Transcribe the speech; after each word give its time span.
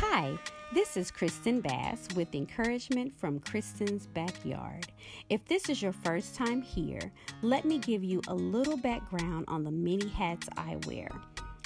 Hi, 0.00 0.36
this 0.74 0.98
is 0.98 1.10
Kristen 1.10 1.62
Bass 1.62 2.06
with 2.14 2.34
encouragement 2.34 3.18
from 3.18 3.40
Kristen's 3.40 4.06
Backyard. 4.08 4.86
If 5.30 5.42
this 5.46 5.70
is 5.70 5.80
your 5.80 5.94
first 5.94 6.34
time 6.34 6.60
here, 6.60 7.00
let 7.40 7.64
me 7.64 7.78
give 7.78 8.04
you 8.04 8.20
a 8.28 8.34
little 8.34 8.76
background 8.76 9.46
on 9.48 9.64
the 9.64 9.70
many 9.70 10.06
hats 10.08 10.50
I 10.54 10.76
wear. 10.86 11.08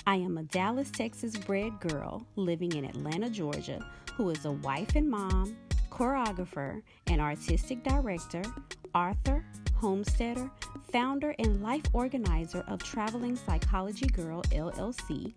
I 0.06 0.14
am 0.14 0.38
a 0.38 0.44
Dallas, 0.44 0.92
Texas 0.92 1.36
bred 1.36 1.80
girl 1.80 2.24
living 2.36 2.70
in 2.76 2.84
Atlanta, 2.84 3.28
Georgia, 3.28 3.84
who 4.14 4.30
is 4.30 4.44
a 4.44 4.52
wife 4.52 4.94
and 4.94 5.10
mom, 5.10 5.56
choreographer, 5.90 6.82
and 7.08 7.20
artistic 7.20 7.82
director, 7.82 8.42
author, 8.94 9.44
homesteader, 9.74 10.48
founder, 10.92 11.34
and 11.40 11.64
life 11.64 11.84
organizer 11.92 12.62
of 12.68 12.80
Traveling 12.80 13.34
Psychology 13.34 14.06
Girl 14.06 14.42
LLC, 14.52 15.34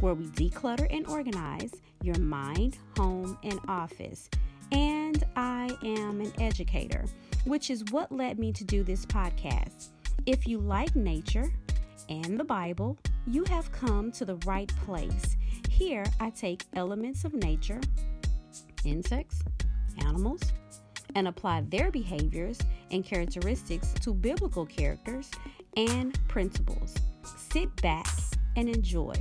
where 0.00 0.14
we 0.14 0.26
declutter 0.26 0.86
and 0.90 1.06
organize 1.06 1.72
your 2.02 2.18
mind, 2.18 2.78
home, 2.96 3.38
and 3.42 3.58
office. 3.68 4.28
And 4.72 5.24
I 5.36 5.70
am 5.84 6.20
an 6.20 6.32
educator, 6.40 7.04
which 7.44 7.70
is 7.70 7.84
what 7.90 8.10
led 8.12 8.38
me 8.38 8.52
to 8.52 8.64
do 8.64 8.82
this 8.82 9.06
podcast. 9.06 9.90
If 10.26 10.46
you 10.46 10.58
like 10.58 10.94
nature 10.96 11.52
and 12.08 12.38
the 12.38 12.44
Bible, 12.44 12.98
you 13.26 13.44
have 13.44 13.72
come 13.72 14.10
to 14.12 14.24
the 14.24 14.36
right 14.46 14.70
place. 14.84 15.36
Here, 15.70 16.04
I 16.20 16.30
take 16.30 16.64
elements 16.74 17.24
of 17.24 17.34
nature, 17.34 17.80
insects, 18.84 19.42
animals, 19.98 20.40
and 21.14 21.28
apply 21.28 21.62
their 21.68 21.90
behaviors 21.90 22.58
and 22.90 23.04
characteristics 23.04 23.92
to 24.02 24.12
biblical 24.12 24.66
characters 24.66 25.30
and 25.76 26.18
principles. 26.28 26.94
Sit 27.50 27.74
back 27.82 28.06
and 28.56 28.68
enjoy 28.68 29.14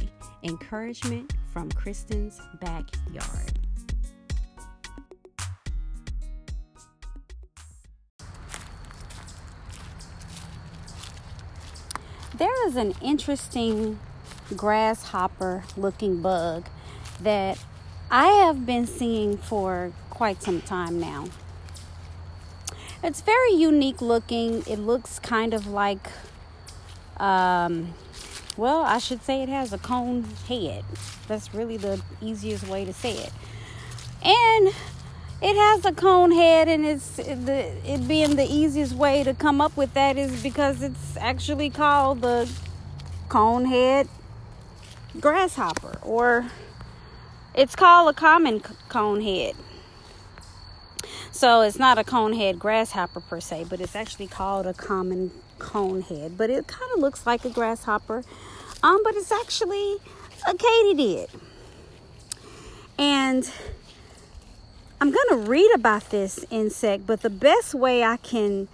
encouragement 0.44 1.34
from 1.52 1.72
Kristen's 1.72 2.40
backyard. 2.62 3.60
There 12.38 12.68
is 12.68 12.76
an 12.76 12.94
interesting 13.02 13.98
grasshopper 14.58 15.64
looking 15.78 16.22
bug 16.22 16.66
that 17.22 17.58
I 18.12 18.28
have 18.28 18.66
been 18.66 18.86
seeing 18.86 19.38
for 19.38 19.94
quite 20.10 20.44
some 20.44 20.62
time 20.62 21.00
now. 21.00 21.26
It's 23.02 23.22
very 23.22 23.54
unique 23.54 24.02
looking. 24.02 24.64
It 24.68 24.80
looks 24.80 25.20
kind 25.20 25.54
of 25.54 25.68
like, 25.68 26.10
um, 27.18 27.94
well, 28.58 28.82
I 28.84 29.00
should 29.00 29.24
say 29.24 29.44
it 29.44 29.50
has 29.50 29.74
a 29.74 29.78
cone 29.78 30.24
head. 30.48 30.84
That's 31.28 31.54
really 31.54 31.78
the 31.78 32.02
easiest 32.22 32.68
way 32.68 32.86
to 32.86 32.94
say 32.94 33.12
it. 33.12 33.34
And 34.24 34.74
it 35.42 35.56
has 35.56 35.86
a 35.86 35.92
cone 35.92 36.32
head, 36.32 36.68
and 36.68 36.86
it's 36.86 37.18
the 37.18 37.72
it 37.86 38.08
being 38.08 38.36
the 38.36 38.46
easiest 38.46 38.94
way 38.94 39.24
to 39.24 39.34
come 39.34 39.60
up 39.60 39.76
with 39.76 39.94
that 39.94 40.18
is 40.18 40.42
because 40.42 40.82
it's 40.82 41.18
actually 41.18 41.70
called 41.70 42.22
the 42.22 42.50
cone 43.28 43.66
head 43.66 44.08
grasshopper, 45.20 46.00
or 46.02 46.50
it's 47.54 47.76
called 47.76 48.10
a 48.10 48.14
common 48.14 48.62
cone 48.90 49.22
head. 49.22 49.56
So 51.36 51.60
it's 51.60 51.78
not 51.78 51.98
a 51.98 52.06
conehead 52.06 52.60
grasshopper 52.60 53.20
per 53.20 53.42
se, 53.42 53.66
but 53.70 53.82
it's 53.82 53.94
actually 53.94 54.28
called 54.28 54.66
a 54.66 54.74
common 54.74 55.32
conehead. 55.60 56.38
But 56.38 56.50
it 56.50 56.66
kind 56.66 56.90
of 56.94 57.02
looks 57.02 57.26
like 57.26 57.44
a 57.44 57.50
grasshopper, 57.50 58.24
um, 58.82 59.02
but 59.04 59.16
it's 59.16 59.34
actually 59.34 59.98
a 60.48 60.54
katydid. 60.54 61.28
And 62.98 63.52
I'm 65.02 65.12
going 65.12 65.28
to 65.32 65.50
read 65.50 65.70
about 65.76 66.10
this 66.10 66.46
insect, 66.52 67.06
but 67.06 67.22
the 67.22 67.30
best 67.30 67.76
way 67.76 68.02
I 68.02 68.16
can 68.16 68.70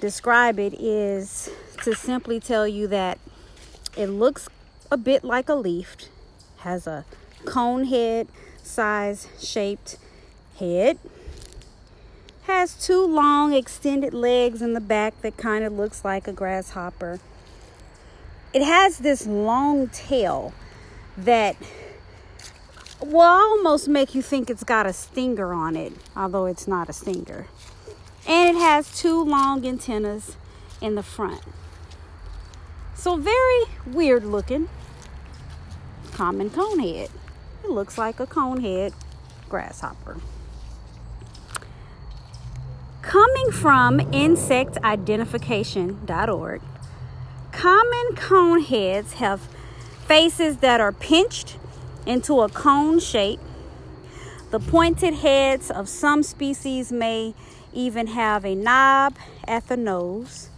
describe 0.00 0.58
it 0.58 0.74
is 0.80 1.48
to 1.84 1.94
simply 1.94 2.40
tell 2.40 2.66
you 2.66 2.88
that 2.88 3.20
it 3.96 4.08
looks 4.08 4.48
a 4.90 4.96
bit 4.96 5.22
like 5.22 5.48
a 5.48 5.54
leaf, 5.54 5.94
has 6.58 6.88
a 6.88 7.04
cone 7.44 7.84
head 7.84 8.26
size 8.64 9.28
shaped 9.38 9.96
head 10.58 10.98
has 12.50 12.74
two 12.74 13.06
long 13.06 13.52
extended 13.52 14.12
legs 14.12 14.60
in 14.60 14.74
the 14.74 14.80
back 14.80 15.20
that 15.22 15.36
kind 15.36 15.64
of 15.64 15.72
looks 15.72 16.04
like 16.04 16.26
a 16.26 16.32
grasshopper. 16.32 17.20
It 18.52 18.62
has 18.62 18.98
this 18.98 19.26
long 19.26 19.88
tail 19.88 20.52
that 21.16 21.56
will 23.00 23.20
almost 23.20 23.88
make 23.88 24.14
you 24.14 24.22
think 24.22 24.50
it's 24.50 24.64
got 24.64 24.84
a 24.84 24.92
stinger 24.92 25.52
on 25.52 25.76
it, 25.76 25.92
although 26.16 26.46
it's 26.46 26.66
not 26.66 26.88
a 26.88 26.92
stinger. 26.92 27.46
And 28.26 28.56
it 28.56 28.60
has 28.60 28.98
two 28.98 29.22
long 29.22 29.64
antennas 29.64 30.36
in 30.80 30.96
the 30.96 31.02
front. 31.02 31.42
So, 32.94 33.16
very 33.16 33.64
weird 33.86 34.24
looking. 34.24 34.68
Common 36.12 36.50
conehead. 36.50 37.10
It 37.64 37.70
looks 37.70 37.96
like 37.96 38.20
a 38.20 38.26
conehead 38.26 38.92
grasshopper. 39.48 40.20
Coming 43.10 43.50
from 43.50 43.98
insectidentification.org, 43.98 46.62
common 47.50 48.14
cone 48.14 48.62
heads 48.62 49.14
have 49.14 49.40
faces 50.06 50.58
that 50.58 50.80
are 50.80 50.92
pinched 50.92 51.56
into 52.06 52.40
a 52.40 52.48
cone 52.48 53.00
shape. 53.00 53.40
The 54.52 54.60
pointed 54.60 55.14
heads 55.14 55.72
of 55.72 55.88
some 55.88 56.22
species 56.22 56.92
may 56.92 57.34
even 57.72 58.06
have 58.06 58.44
a 58.44 58.54
knob 58.54 59.16
at 59.44 59.66
the 59.66 59.76
nose, 59.76 60.50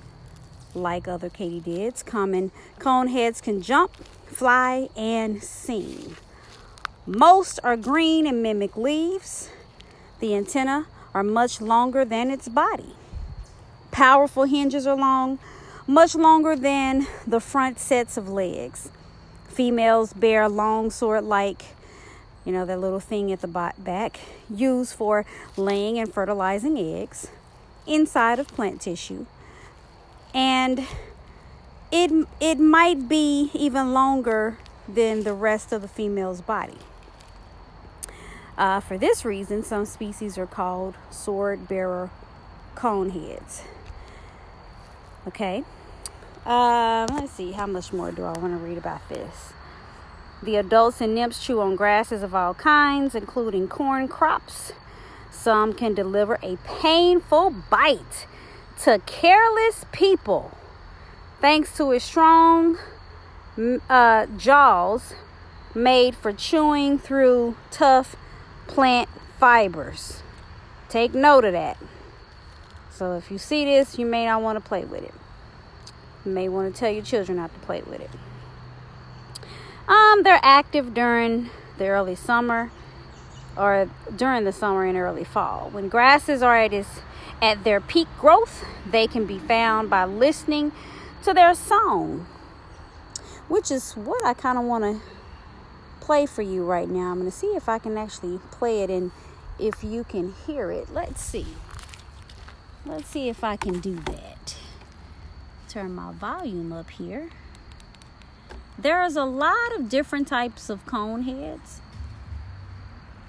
like 0.74 1.08
other 1.08 1.30
katydids. 1.30 2.04
Common 2.04 2.50
cone 2.78 3.08
heads 3.08 3.40
can 3.40 3.62
jump, 3.62 3.96
fly, 4.26 4.90
and 4.94 5.42
sing. 5.42 6.16
Most 7.06 7.60
are 7.64 7.78
green 7.78 8.26
and 8.26 8.42
mimic 8.42 8.76
leaves. 8.76 9.48
The 10.20 10.34
antenna 10.34 10.86
are 11.14 11.22
much 11.22 11.60
longer 11.60 12.04
than 12.04 12.30
its 12.30 12.48
body. 12.48 12.94
Powerful 13.90 14.44
hinges 14.44 14.86
are 14.86 14.96
long, 14.96 15.38
much 15.86 16.14
longer 16.14 16.56
than 16.56 17.06
the 17.26 17.40
front 17.40 17.78
sets 17.78 18.16
of 18.16 18.28
legs. 18.28 18.90
Females 19.48 20.12
bear 20.12 20.42
a 20.42 20.48
long 20.48 20.90
sword 20.90 21.24
like, 21.24 21.74
you 22.44 22.52
know, 22.52 22.64
that 22.64 22.80
little 22.80 23.00
thing 23.00 23.30
at 23.30 23.40
the 23.40 23.72
back, 23.78 24.20
used 24.48 24.94
for 24.94 25.26
laying 25.56 25.98
and 25.98 26.12
fertilizing 26.12 26.78
eggs 26.78 27.28
inside 27.86 28.38
of 28.38 28.48
plant 28.48 28.80
tissue. 28.80 29.26
And 30.34 30.86
it, 31.90 32.26
it 32.40 32.58
might 32.58 33.08
be 33.08 33.50
even 33.52 33.92
longer 33.92 34.56
than 34.88 35.24
the 35.24 35.34
rest 35.34 35.72
of 35.72 35.82
the 35.82 35.88
female's 35.88 36.40
body. 36.40 36.78
Uh, 38.62 38.78
for 38.78 38.96
this 38.96 39.24
reason, 39.24 39.64
some 39.64 39.84
species 39.84 40.38
are 40.38 40.46
called 40.46 40.94
sword 41.10 41.66
bearer 41.66 42.10
coneheads. 42.76 43.62
Okay. 45.26 45.64
Um, 46.46 47.08
let's 47.08 47.32
see, 47.32 47.50
how 47.50 47.66
much 47.66 47.92
more 47.92 48.12
do 48.12 48.22
I 48.22 48.30
want 48.38 48.56
to 48.56 48.64
read 48.64 48.78
about 48.78 49.08
this? 49.08 49.52
The 50.44 50.54
adults 50.54 51.00
and 51.00 51.12
nymphs 51.12 51.44
chew 51.44 51.60
on 51.60 51.74
grasses 51.74 52.22
of 52.22 52.36
all 52.36 52.54
kinds, 52.54 53.16
including 53.16 53.66
corn 53.66 54.06
crops. 54.06 54.72
Some 55.32 55.72
can 55.72 55.92
deliver 55.92 56.38
a 56.40 56.56
painful 56.64 57.50
bite 57.68 58.28
to 58.84 59.00
careless 59.06 59.86
people 59.90 60.56
thanks 61.40 61.76
to 61.78 61.90
its 61.90 62.04
strong 62.04 62.78
uh, 63.90 64.26
jaws 64.36 65.14
made 65.74 66.14
for 66.14 66.32
chewing 66.32 66.96
through 66.96 67.56
tough 67.72 68.14
plant 68.72 69.08
fibers. 69.38 70.22
Take 70.88 71.14
note 71.14 71.44
of 71.44 71.52
that. 71.52 71.76
So 72.90 73.16
if 73.16 73.30
you 73.30 73.36
see 73.36 73.66
this, 73.66 73.98
you 73.98 74.06
may 74.06 74.24
not 74.24 74.40
want 74.40 74.56
to 74.56 74.66
play 74.66 74.84
with 74.84 75.02
it. 75.02 75.14
You 76.24 76.32
may 76.32 76.48
want 76.48 76.74
to 76.74 76.78
tell 76.78 76.90
your 76.90 77.04
children 77.04 77.36
not 77.36 77.52
to 77.52 77.60
play 77.60 77.82
with 77.82 78.00
it. 78.00 78.10
Um, 79.88 80.22
they're 80.22 80.40
active 80.42 80.94
during 80.94 81.50
the 81.76 81.88
early 81.88 82.14
summer 82.14 82.70
or 83.56 83.90
during 84.14 84.44
the 84.44 84.52
summer 84.52 84.86
and 84.86 84.96
early 84.96 85.25
fall. 85.25 85.68
When 85.70 85.90
grasses 85.90 86.42
are 86.42 86.56
at, 86.56 86.72
its, 86.72 87.00
at 87.42 87.64
their 87.64 87.80
peak 87.80 88.08
growth, 88.18 88.64
they 88.90 89.06
can 89.06 89.26
be 89.26 89.38
found 89.38 89.90
by 89.90 90.06
listening 90.06 90.72
to 91.25 91.34
their 91.34 91.54
song, 91.54 92.26
which 93.48 93.70
is 93.70 93.92
what 93.92 94.25
I 94.25 94.32
kind 94.32 94.56
of 94.56 94.64
want 94.64 94.84
to 94.84 95.00
play 96.02 96.26
for 96.26 96.43
you 96.43 96.64
right 96.64 96.88
now. 96.88 97.12
I'm 97.12 97.20
going 97.20 97.31
to 97.31 97.37
see 97.37 97.54
if 97.54 97.69
I 97.69 97.78
can 97.78 97.96
actually 97.96 98.40
play 98.50 98.82
it 98.82 98.90
and 98.90 99.12
if 99.58 99.84
you 99.84 100.02
can 100.02 100.34
hear 100.46 100.72
it. 100.72 100.93
Let's 100.93 101.22
see. 101.22 101.46
Let's 102.84 103.08
see 103.08 103.28
if 103.28 103.44
I 103.44 103.54
can 103.54 103.78
do 103.78 103.94
that. 103.94 104.56
Turn 105.69 105.94
my 105.94 106.12
volume 106.12 106.72
up 106.72 106.90
here. 106.90 107.31
There's 108.76 109.14
a 109.14 109.25
lot 109.25 109.76
of 109.76 109.88
different 109.88 110.26
types 110.26 110.69
of 110.69 110.84
cone 110.87 111.22
heads. 111.22 111.81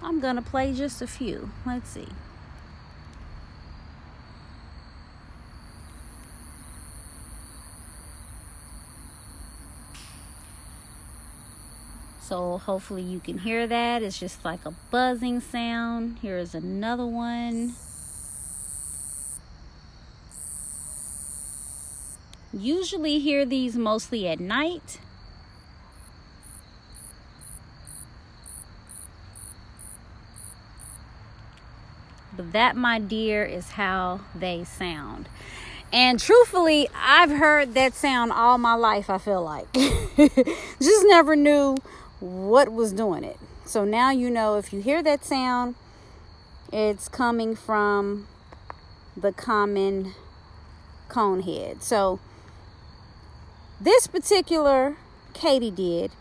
I'm 0.01 0.19
going 0.19 0.35
to 0.35 0.41
play 0.41 0.73
just 0.73 0.99
a 0.99 1.07
few. 1.07 1.51
Let's 1.67 1.91
see. 1.91 2.07
So 12.33 12.57
hopefully 12.57 13.03
you 13.03 13.19
can 13.19 13.37
hear 13.37 13.67
that. 13.67 14.01
It's 14.01 14.19
just 14.19 14.43
like 14.43 14.65
a 14.65 14.73
buzzing 14.89 15.39
sound. 15.39 16.17
Here's 16.23 16.55
another 16.55 17.05
one. 17.05 17.75
Usually 22.51 23.19
hear 23.19 23.45
these 23.45 23.75
mostly 23.75 24.27
at 24.27 24.39
night. 24.39 24.99
But 32.35 32.51
that, 32.53 32.75
my 32.75 32.97
dear, 32.97 33.45
is 33.45 33.69
how 33.69 34.21
they 34.33 34.63
sound. 34.63 35.29
And 35.91 36.19
truthfully, 36.19 36.89
I've 36.95 37.29
heard 37.29 37.75
that 37.75 37.93
sound 37.93 38.31
all 38.31 38.57
my 38.57 38.73
life, 38.73 39.11
I 39.11 39.19
feel 39.19 39.43
like. 39.43 39.71
Just 40.15 41.05
never 41.05 41.35
knew 41.35 41.77
what 42.23 42.71
was 42.71 42.93
doing 42.93 43.23
it. 43.23 43.37
So 43.65 43.83
now 43.83 44.11
you 44.11 44.29
know 44.29 44.57
if 44.57 44.71
you 44.71 44.81
hear 44.81 45.03
that 45.03 45.25
sound, 45.25 45.75
it's 46.71 47.09
coming 47.09 47.55
from 47.55 48.27
the 49.15 49.31
common 49.31 50.13
conehead. 51.09 51.81
So 51.81 52.19
this 53.79 54.07
particular 54.07 54.95
katydid, 55.33 56.11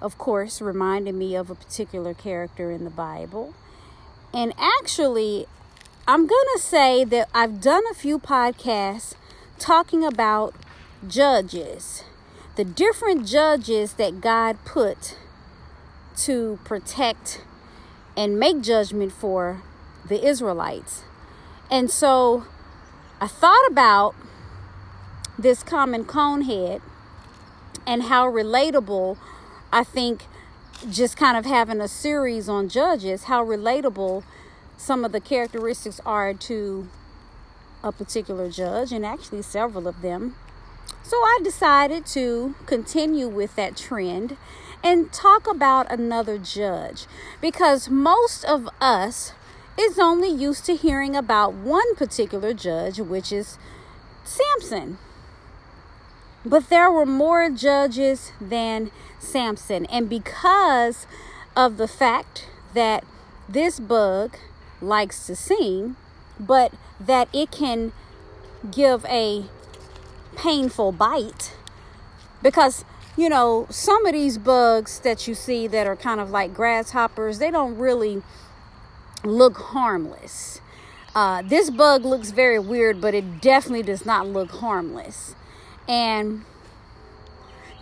of 0.00 0.18
course, 0.18 0.60
reminded 0.60 1.14
me 1.14 1.36
of 1.36 1.50
a 1.50 1.54
particular 1.54 2.14
character 2.14 2.72
in 2.72 2.84
the 2.84 2.90
Bible. 2.90 3.54
And 4.32 4.52
actually, 4.58 5.46
I'm 6.08 6.26
going 6.26 6.46
to 6.54 6.60
say 6.60 7.04
that 7.04 7.28
I've 7.32 7.60
done 7.60 7.84
a 7.90 7.94
few 7.94 8.18
podcasts 8.18 9.14
talking 9.60 10.04
about 10.04 10.54
judges, 11.06 12.02
the 12.56 12.64
different 12.64 13.26
judges 13.26 13.94
that 13.94 14.20
God 14.20 14.58
put 14.64 15.16
to 16.18 16.58
protect 16.64 17.42
and 18.16 18.38
make 18.38 18.60
judgment 18.60 19.12
for 19.12 19.62
the 20.08 20.24
Israelites. 20.26 21.02
And 21.70 21.90
so 21.90 22.44
I 23.20 23.26
thought 23.26 23.66
about 23.68 24.14
this 25.38 25.62
common 25.62 26.04
conehead 26.04 26.80
and 27.86 28.04
how 28.04 28.30
relatable 28.30 29.16
I 29.72 29.82
think 29.84 30.26
just 30.90 31.16
kind 31.16 31.36
of 31.36 31.44
having 31.44 31.80
a 31.80 31.88
series 31.88 32.48
on 32.48 32.68
judges, 32.68 33.24
how 33.24 33.44
relatable 33.44 34.22
some 34.76 35.04
of 35.04 35.12
the 35.12 35.20
characteristics 35.20 36.00
are 36.04 36.34
to 36.34 36.88
a 37.82 37.92
particular 37.92 38.50
judge, 38.50 38.92
and 38.92 39.04
actually 39.04 39.42
several 39.42 39.86
of 39.86 40.00
them. 40.00 40.34
So 41.02 41.16
I 41.16 41.38
decided 41.42 42.06
to 42.06 42.54
continue 42.66 43.28
with 43.28 43.56
that 43.56 43.76
trend 43.76 44.36
and 44.84 45.10
talk 45.10 45.48
about 45.48 45.90
another 45.90 46.36
judge 46.36 47.06
because 47.40 47.88
most 47.88 48.44
of 48.44 48.68
us 48.82 49.32
is 49.78 49.98
only 49.98 50.28
used 50.28 50.66
to 50.66 50.76
hearing 50.76 51.16
about 51.16 51.54
one 51.54 51.94
particular 51.96 52.52
judge, 52.52 53.00
which 53.00 53.32
is 53.32 53.58
Samson. 54.22 54.98
But 56.44 56.68
there 56.68 56.90
were 56.92 57.06
more 57.06 57.48
judges 57.48 58.30
than 58.38 58.90
Samson. 59.18 59.86
And 59.86 60.08
because 60.08 61.06
of 61.56 61.78
the 61.78 61.88
fact 61.88 62.46
that 62.74 63.04
this 63.48 63.80
bug 63.80 64.36
likes 64.82 65.26
to 65.26 65.34
sing, 65.34 65.96
but 66.38 66.74
that 67.00 67.28
it 67.32 67.50
can 67.50 67.92
give 68.70 69.04
a 69.06 69.46
painful 70.36 70.92
bite, 70.92 71.54
because 72.42 72.84
you 73.16 73.28
know, 73.28 73.66
some 73.70 74.06
of 74.06 74.12
these 74.12 74.38
bugs 74.38 75.00
that 75.00 75.28
you 75.28 75.34
see 75.34 75.66
that 75.68 75.86
are 75.86 75.96
kind 75.96 76.20
of 76.20 76.30
like 76.30 76.52
grasshoppers, 76.52 77.38
they 77.38 77.50
don't 77.50 77.76
really 77.76 78.22
look 79.22 79.56
harmless. 79.56 80.60
Uh, 81.14 81.42
this 81.42 81.70
bug 81.70 82.04
looks 82.04 82.32
very 82.32 82.58
weird, 82.58 83.00
but 83.00 83.14
it 83.14 83.40
definitely 83.40 83.84
does 83.84 84.04
not 84.04 84.26
look 84.26 84.50
harmless. 84.50 85.36
And 85.88 86.44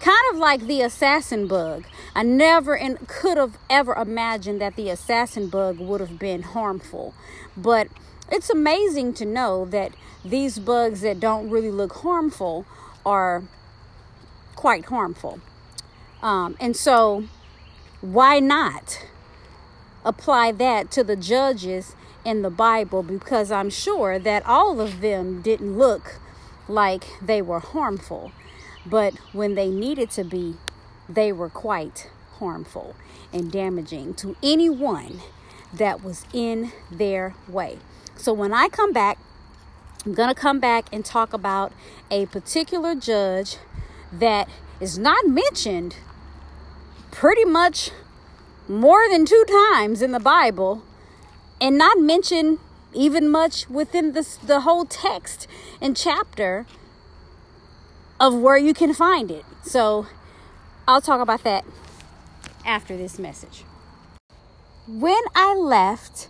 kind 0.00 0.32
of 0.32 0.36
like 0.36 0.66
the 0.66 0.82
assassin 0.82 1.46
bug. 1.46 1.84
I 2.14 2.24
never 2.24 2.76
and 2.76 3.08
could 3.08 3.38
have 3.38 3.56
ever 3.70 3.94
imagined 3.94 4.60
that 4.60 4.76
the 4.76 4.90
assassin 4.90 5.48
bug 5.48 5.78
would 5.78 6.00
have 6.00 6.18
been 6.18 6.42
harmful. 6.42 7.14
But 7.56 7.88
it's 8.30 8.50
amazing 8.50 9.14
to 9.14 9.24
know 9.24 9.64
that 9.66 9.92
these 10.24 10.58
bugs 10.58 11.00
that 11.02 11.20
don't 11.20 11.48
really 11.48 11.70
look 11.70 11.92
harmful 11.92 12.66
are 13.06 13.44
quite 14.56 14.86
harmful. 14.86 15.40
Um, 16.22 16.56
and 16.60 16.76
so, 16.76 17.24
why 18.00 18.38
not 18.38 19.04
apply 20.04 20.52
that 20.52 20.90
to 20.92 21.04
the 21.04 21.16
judges 21.16 21.96
in 22.24 22.42
the 22.42 22.50
Bible? 22.50 23.02
Because 23.02 23.50
I'm 23.50 23.70
sure 23.70 24.18
that 24.18 24.46
all 24.46 24.80
of 24.80 25.00
them 25.00 25.42
didn't 25.42 25.76
look 25.76 26.20
like 26.68 27.04
they 27.20 27.42
were 27.42 27.60
harmful, 27.60 28.32
but 28.86 29.14
when 29.32 29.54
they 29.54 29.68
needed 29.68 30.10
to 30.12 30.24
be, 30.24 30.56
they 31.08 31.32
were 31.32 31.50
quite 31.50 32.08
harmful 32.38 32.94
and 33.32 33.50
damaging 33.50 34.14
to 34.14 34.36
anyone 34.42 35.20
that 35.72 36.04
was 36.04 36.24
in 36.32 36.70
their 36.90 37.34
way. 37.48 37.78
So, 38.14 38.32
when 38.32 38.52
I 38.52 38.68
come 38.68 38.92
back, 38.92 39.18
I'm 40.04 40.14
going 40.14 40.28
to 40.28 40.34
come 40.34 40.58
back 40.60 40.86
and 40.92 41.04
talk 41.04 41.32
about 41.32 41.72
a 42.10 42.26
particular 42.26 42.94
judge 42.94 43.56
that 44.12 44.48
is 44.80 44.98
not 44.98 45.26
mentioned 45.26 45.96
pretty 47.10 47.44
much 47.44 47.90
more 48.68 49.08
than 49.08 49.24
two 49.24 49.44
times 49.48 50.02
in 50.02 50.12
the 50.12 50.20
Bible 50.20 50.82
and 51.60 51.78
not 51.78 51.98
mentioned 51.98 52.58
even 52.94 53.28
much 53.28 53.68
within 53.68 54.12
this, 54.12 54.36
the 54.36 54.60
whole 54.60 54.84
text 54.84 55.46
and 55.80 55.96
chapter 55.96 56.66
of 58.20 58.34
where 58.34 58.58
you 58.58 58.74
can 58.74 58.92
find 58.92 59.30
it. 59.30 59.44
So 59.62 60.06
I'll 60.86 61.00
talk 61.00 61.20
about 61.20 61.44
that 61.44 61.64
after 62.64 62.96
this 62.96 63.18
message. 63.18 63.64
When 64.86 65.22
I 65.34 65.54
left, 65.54 66.28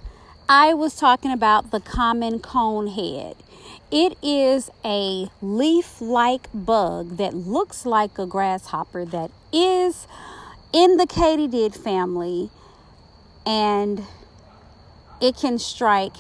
I 0.54 0.74
was 0.74 0.96
talking 0.96 1.32
about 1.32 1.70
the 1.70 1.80
common 1.80 2.38
cone 2.38 2.88
head. 2.88 3.36
It 3.90 4.18
is 4.22 4.68
a 4.84 5.30
leaf 5.40 5.98
like 5.98 6.48
bug 6.52 7.16
that 7.16 7.32
looks 7.32 7.86
like 7.86 8.18
a 8.18 8.26
grasshopper 8.26 9.06
that 9.06 9.30
is 9.50 10.06
in 10.70 10.98
the 10.98 11.06
katydid 11.06 11.74
family 11.74 12.50
and 13.46 14.02
it 15.22 15.36
can 15.38 15.58
strike 15.58 16.16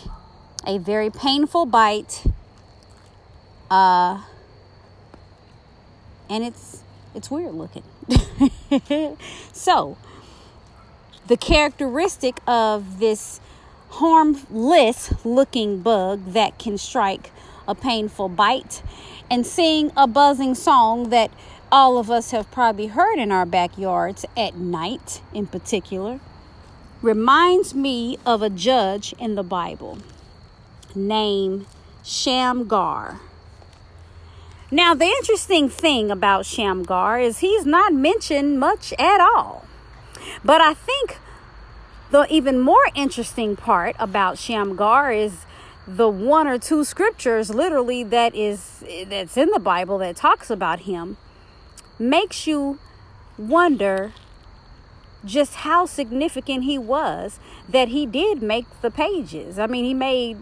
a 0.66 0.78
very 0.78 1.10
painful 1.10 1.66
bite 1.66 2.24
uh, 3.70 4.22
and 6.30 6.42
it's 6.42 6.82
it's 7.14 7.30
weird 7.30 7.52
looking 7.52 7.84
so 9.52 9.98
the 11.26 11.36
characteristic 11.36 12.40
of 12.46 12.98
this 12.98 13.41
harmless 13.92 15.12
looking 15.24 15.80
bug 15.80 16.32
that 16.32 16.58
can 16.58 16.78
strike 16.78 17.30
a 17.68 17.74
painful 17.74 18.28
bite, 18.28 18.82
and 19.30 19.46
sing 19.46 19.92
a 19.96 20.06
buzzing 20.06 20.54
song 20.54 21.10
that 21.10 21.30
all 21.70 21.98
of 21.98 22.10
us 22.10 22.30
have 22.32 22.50
probably 22.50 22.88
heard 22.88 23.18
in 23.18 23.30
our 23.30 23.46
backyards 23.46 24.24
at 24.36 24.56
night, 24.56 25.20
in 25.32 25.46
particular, 25.46 26.20
reminds 27.02 27.74
me 27.74 28.18
of 28.26 28.42
a 28.42 28.50
judge 28.50 29.14
in 29.18 29.34
the 29.34 29.42
Bible 29.42 29.98
named 30.94 31.66
Shamgar. 32.02 33.20
Now, 34.70 34.94
the 34.94 35.04
interesting 35.04 35.68
thing 35.68 36.10
about 36.10 36.46
Shamgar 36.46 37.20
is 37.20 37.38
he's 37.38 37.66
not 37.66 37.92
mentioned 37.92 38.58
much 38.58 38.94
at 38.98 39.20
all. 39.20 39.66
But 40.44 40.60
I 40.60 40.74
think 40.74 41.18
the 42.12 42.26
even 42.30 42.60
more 42.60 42.86
interesting 42.94 43.56
part 43.56 43.96
about 43.98 44.38
Shamgar 44.38 45.10
is 45.10 45.46
the 45.86 46.08
one 46.08 46.46
or 46.46 46.58
two 46.58 46.84
scriptures 46.84 47.50
literally 47.50 48.04
that 48.04 48.34
is 48.34 48.84
that's 49.08 49.36
in 49.36 49.48
the 49.50 49.58
Bible 49.58 49.98
that 49.98 50.14
talks 50.14 50.50
about 50.50 50.80
him 50.80 51.16
makes 51.98 52.46
you 52.46 52.78
wonder 53.38 54.12
just 55.24 55.54
how 55.66 55.86
significant 55.86 56.64
he 56.64 56.76
was 56.76 57.40
that 57.68 57.88
he 57.88 58.04
did 58.04 58.42
make 58.42 58.66
the 58.82 58.90
pages. 58.90 59.58
I 59.58 59.66
mean, 59.66 59.84
he 59.84 59.94
made 59.94 60.36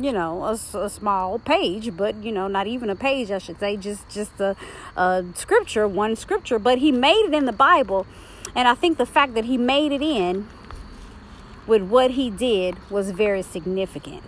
you 0.00 0.12
know 0.12 0.44
a, 0.44 0.52
a, 0.78 0.90
small 0.90 1.38
page 1.38 1.96
but 1.96 2.14
you 2.22 2.30
know 2.30 2.46
not 2.46 2.66
even 2.66 2.90
a 2.90 2.94
page 2.94 3.30
i 3.30 3.38
should 3.38 3.58
say 3.58 3.74
just 3.74 4.06
just 4.10 4.38
a, 4.38 4.54
a 4.96 5.24
scripture 5.34 5.88
one 5.88 6.14
scripture 6.14 6.58
but 6.58 6.78
he 6.78 6.92
made 6.92 7.24
it 7.24 7.32
in 7.32 7.46
the 7.46 7.52
bible 7.52 8.06
and 8.54 8.68
i 8.68 8.74
think 8.74 8.98
the 8.98 9.06
fact 9.06 9.34
that 9.34 9.46
he 9.46 9.56
made 9.56 9.90
it 9.90 10.02
in 10.02 10.46
with 11.68 11.82
what 11.82 12.12
he 12.12 12.30
did 12.30 12.76
was 12.90 13.10
very 13.10 13.42
significant. 13.42 14.24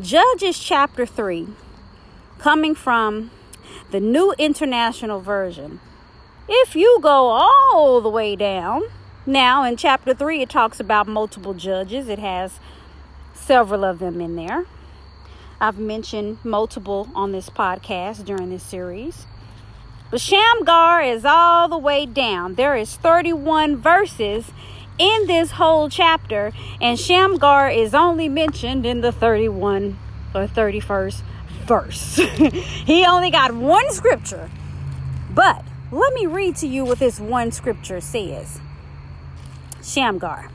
Judges 0.00 0.58
chapter 0.58 1.04
3, 1.04 1.48
coming 2.38 2.74
from 2.74 3.30
the 3.90 4.00
New 4.00 4.32
International 4.38 5.20
Version. 5.20 5.80
If 6.48 6.76
you 6.76 6.98
go 7.02 7.28
all 7.28 8.00
the 8.00 8.08
way 8.08 8.36
down, 8.36 8.84
now 9.26 9.64
in 9.64 9.76
chapter 9.76 10.14
3, 10.14 10.42
it 10.42 10.50
talks 10.50 10.78
about 10.80 11.08
multiple 11.08 11.54
judges, 11.54 12.08
it 12.08 12.18
has 12.18 12.60
several 13.34 13.84
of 13.84 13.98
them 13.98 14.20
in 14.20 14.36
there. 14.36 14.66
I've 15.60 15.78
mentioned 15.78 16.38
multiple 16.44 17.08
on 17.14 17.32
this 17.32 17.48
podcast 17.48 18.24
during 18.24 18.50
this 18.50 18.62
series. 18.62 19.26
But 20.10 20.20
Shamgar 20.20 21.02
is 21.02 21.24
all 21.24 21.68
the 21.68 21.78
way 21.78 22.06
down. 22.06 22.54
There 22.54 22.76
is 22.76 22.96
31 22.96 23.76
verses 23.76 24.52
in 24.98 25.26
this 25.26 25.52
whole 25.52 25.88
chapter, 25.88 26.52
and 26.80 26.98
Shamgar 26.98 27.70
is 27.70 27.94
only 27.94 28.28
mentioned 28.28 28.86
in 28.86 29.00
the 29.00 29.12
31 29.12 29.98
or 30.34 30.46
31st 30.46 31.22
verse. 31.66 32.16
he 32.86 33.04
only 33.04 33.30
got 33.30 33.54
one 33.54 33.90
scripture. 33.90 34.50
But 35.30 35.64
let 35.90 36.12
me 36.14 36.26
read 36.26 36.56
to 36.56 36.68
you 36.68 36.84
what 36.84 36.98
this 36.98 37.18
one 37.18 37.52
scripture 37.52 38.00
says. 38.00 38.60
Shamgar. 39.82 40.50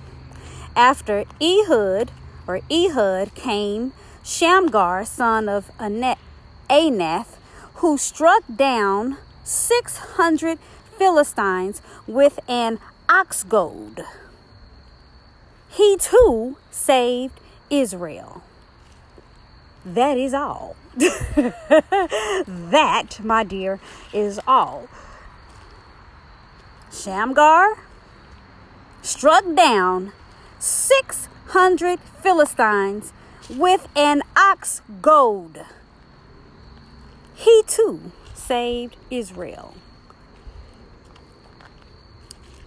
After 0.75 1.25
Ehud 1.41 2.11
or 2.47 2.61
Ehud 2.71 3.35
came 3.35 3.93
Shamgar, 4.23 5.05
son 5.05 5.49
of 5.49 5.71
Anath, 5.77 7.37
who 7.75 7.97
struck 7.97 8.43
down 8.53 9.17
600 9.43 10.59
Philistines 10.97 11.81
with 12.07 12.39
an 12.47 12.79
ox 13.07 13.43
goad. 13.43 14.05
He 15.69 15.97
too 15.97 16.57
saved 16.71 17.39
Israel. 17.69 18.43
That 19.85 20.17
is 20.17 20.33
all. 20.33 20.75
that, 22.47 23.19
my 23.23 23.43
dear, 23.43 23.79
is 24.11 24.39
all. 24.47 24.87
Shamgar 26.91 27.77
struck 29.01 29.43
down 29.55 30.11
600 30.59 31.99
Philistines 32.21 33.13
with 33.49 33.87
an 33.95 34.21
ox 34.35 34.81
goad. 35.01 35.65
He 37.35 37.63
too 37.67 38.11
saved 38.33 38.97
Israel. 39.09 39.75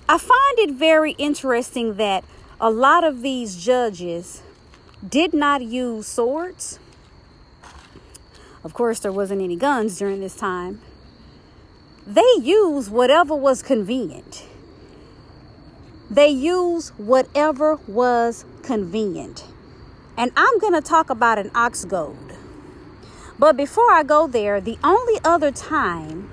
I 0.09 0.19
find 0.19 0.59
it 0.59 0.73
very 0.73 1.13
interesting 1.13 1.95
that 1.95 2.25
a 2.63 2.71
lot 2.71 3.03
of 3.03 3.23
these 3.23 3.57
judges 3.57 4.41
did 5.07 5.35
not 5.35 5.63
use 5.63 6.07
swords. 6.07 6.79
Of 8.63 8.73
course, 8.73 9.01
there 9.01 9.11
wasn't 9.11 9.43
any 9.43 9.57
guns 9.57 9.99
during 9.99 10.21
this 10.21 10.37
time. 10.37 10.81
They 12.07 12.35
used 12.41 12.89
whatever 12.89 13.35
was 13.35 13.65
convenient. 13.65 14.47
They 16.09 16.29
used 16.29 16.91
whatever 16.99 17.81
was 17.89 18.45
convenient. 18.63 19.45
And 20.17 20.31
I'm 20.37 20.61
going 20.61 20.75
to 20.75 20.81
talk 20.81 21.11
about 21.11 21.41
an 21.41 21.51
ox 21.57 21.85
goad. 21.85 22.37
But 23.41 23.57
before 23.57 23.91
I 23.91 24.05
go 24.05 24.29
there, 24.29 24.61
the 24.61 24.79
only 24.85 25.19
other 25.25 25.51
time 25.51 26.31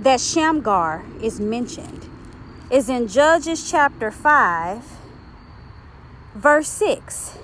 that 0.00 0.20
Shamgar 0.20 1.04
is 1.20 1.38
mentioned 1.38 2.08
is 2.68 2.88
in 2.88 3.06
Judges 3.06 3.70
chapter 3.70 4.10
5, 4.10 5.01
verse 6.34 6.68
6. 6.68 7.38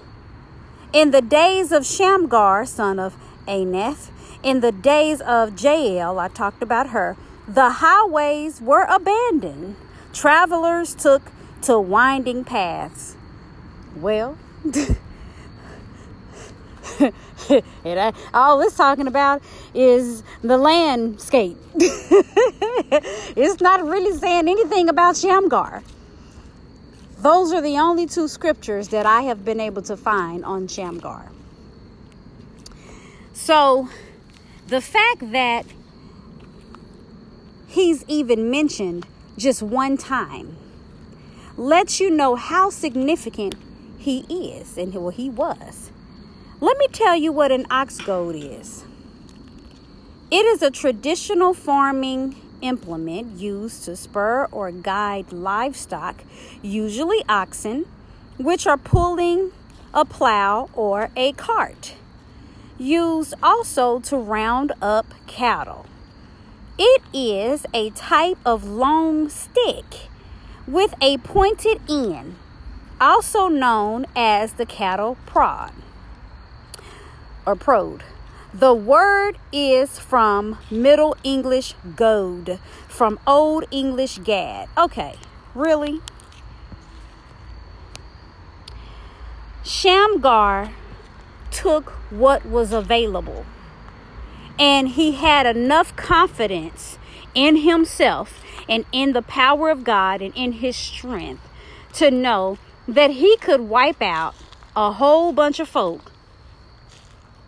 In 0.93 1.11
the 1.11 1.21
days 1.21 1.73
of 1.73 1.85
Shamgar, 1.85 2.65
son 2.65 2.99
of 2.99 3.17
Anath, 3.47 4.11
in 4.43 4.61
the 4.61 4.73
days 4.73 5.21
of 5.21 5.61
Jael, 5.61 6.19
I 6.19 6.29
talked 6.29 6.63
about 6.63 6.91
her, 6.91 7.17
the 7.47 7.71
highways 7.71 8.61
were 8.61 8.85
abandoned. 8.89 9.77
Travelers 10.13 10.95
took 10.95 11.23
to 11.63 11.79
winding 11.79 12.45
paths. 12.45 13.17
Well, 13.97 14.39
all 18.35 18.61
it's 18.61 18.77
talking 18.77 19.07
about 19.07 19.43
is 19.75 20.23
the 20.43 20.57
landscape. 20.57 21.57
it's 21.75 23.61
not 23.61 23.85
really 23.85 24.17
saying 24.19 24.49
anything 24.49 24.89
about 24.89 25.17
Shamgar. 25.17 25.83
Those 27.19 27.53
are 27.53 27.61
the 27.61 27.79
only 27.79 28.07
two 28.07 28.29
scriptures 28.29 28.89
that 28.89 29.05
I 29.05 29.23
have 29.23 29.45
been 29.45 29.59
able 29.59 29.83
to 29.83 29.97
find 29.97 30.45
on 30.45 30.69
Shamgar. 30.69 31.33
So, 33.33 33.89
the 34.69 34.81
fact 34.81 35.33
that 35.33 35.67
he's 37.67 38.05
even 38.07 38.51
mentioned 38.51 39.07
just 39.37 39.63
one 39.63 39.97
time 39.97 40.57
lets 41.57 41.99
you 41.99 42.09
know 42.09 42.37
how 42.37 42.71
significant 42.71 43.57
he 43.99 44.21
is 44.31 44.79
and 44.79 44.95
who 44.95 45.09
he 45.09 45.29
was. 45.29 45.91
Let 46.61 46.79
me 46.79 46.87
tell 46.93 47.17
you 47.17 47.33
what 47.33 47.51
an 47.51 47.67
ox 47.69 47.99
goad 48.01 48.37
is. 48.37 48.85
It 50.31 50.45
is 50.45 50.63
a 50.63 50.71
traditional 50.71 51.53
farming 51.53 52.37
implement 52.61 53.39
used 53.39 53.85
to 53.85 53.97
spur 53.97 54.49
or 54.51 54.71
guide 54.71 55.33
livestock, 55.33 56.23
usually 56.63 57.25
oxen, 57.29 57.87
which 58.39 58.67
are 58.67 58.77
pulling 58.77 59.53
a 59.95 60.05
plow 60.05 60.69
or 60.75 61.11
a 61.17 61.33
cart. 61.33 61.95
Used 62.79 63.35
also 63.43 64.01
to 64.01 64.17
round 64.17 64.73
up 64.81 65.07
cattle. 65.27 65.87
It 66.79 67.03
is 67.13 67.67
a 67.75 67.91
type 67.91 68.39
of 68.47 68.65
long 68.65 69.29
stick 69.29 70.09
with 70.67 70.95
a 71.01 71.19
pointed 71.19 71.81
end, 71.91 72.37
also 73.01 73.49
known 73.49 74.07
as 74.15 74.53
the 74.53 74.67
cattle 74.67 75.17
prod 75.27 75.73
or 77.45 77.57
prode. 77.57 78.03
The 78.55 78.73
word 78.73 79.37
is 79.53 79.99
from 79.99 80.57
Middle 80.71 81.15
English 81.23 81.75
goad, 81.97 82.59
from 82.89 83.21
Old 83.27 83.67
English 83.71 84.19
gad. 84.19 84.71
Okay, 84.77 85.17
really? 85.55 86.01
Shamgar 89.63 90.71
took 91.51 91.91
what 92.11 92.47
was 92.47 92.73
available 92.73 93.45
and 94.59 94.89
he 94.89 95.13
had 95.13 95.45
enough 95.45 95.95
confidence 95.95 96.99
in 97.35 97.57
himself 97.57 98.43
and 98.67 98.87
in 98.93 99.13
the 99.13 99.23
power 99.23 99.69
of 99.69 99.85
God 99.85 100.23
and 100.23 100.35
in 100.35 100.53
his 100.53 100.75
strength 100.75 101.47
to 101.93 102.11
know 102.11 102.57
that 102.87 103.11
he 103.11 103.37
could 103.37 103.61
wipe 103.61 104.01
out 104.01 104.35
a 104.75 104.93
whole 104.93 105.33
bunch 105.33 105.61
of 105.61 105.69
folk 105.69 106.13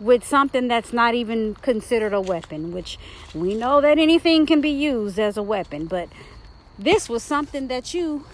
with 0.01 0.25
something 0.25 0.67
that's 0.67 0.91
not 0.91 1.13
even 1.13 1.53
considered 1.55 2.11
a 2.11 2.19
weapon, 2.19 2.71
which 2.73 2.97
we 3.35 3.53
know 3.53 3.79
that 3.79 3.99
anything 3.99 4.47
can 4.47 4.59
be 4.59 4.71
used 4.71 5.19
as 5.19 5.37
a 5.37 5.43
weapon, 5.43 5.85
but 5.85 6.09
this 6.77 7.07
was 7.07 7.21
something 7.21 7.67
that 7.67 7.93
you 7.93 8.25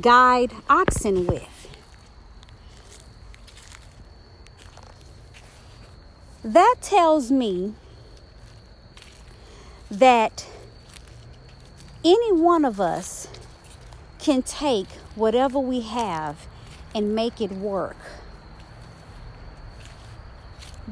guide 0.00 0.52
oxen 0.70 1.26
with. 1.26 1.68
That 6.42 6.76
tells 6.80 7.30
me 7.30 7.74
that 9.90 10.46
any 12.02 12.32
one 12.32 12.64
of 12.64 12.80
us 12.80 13.28
can 14.18 14.42
take 14.42 14.88
whatever 15.14 15.58
we 15.58 15.82
have 15.82 16.46
and 16.94 17.14
make 17.14 17.40
it 17.40 17.52
work. 17.52 17.96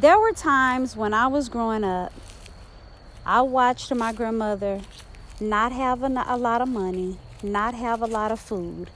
There 0.01 0.19
were 0.19 0.33
times 0.33 0.97
when 0.97 1.13
I 1.13 1.27
was 1.27 1.51
growing 1.51 1.85
up, 1.85 2.11
I 3.27 3.43
watched 3.43 3.95
my 3.95 4.15
grandmother 4.15 4.81
not 5.39 5.73
have 5.73 6.03
a, 6.03 6.25
a 6.27 6.39
lot 6.39 6.63
of 6.63 6.71
money, 6.71 7.19
not 7.43 7.75
have 7.75 8.01
a 8.01 8.07
lot 8.07 8.33
of 8.33 8.41
food, 8.41 8.89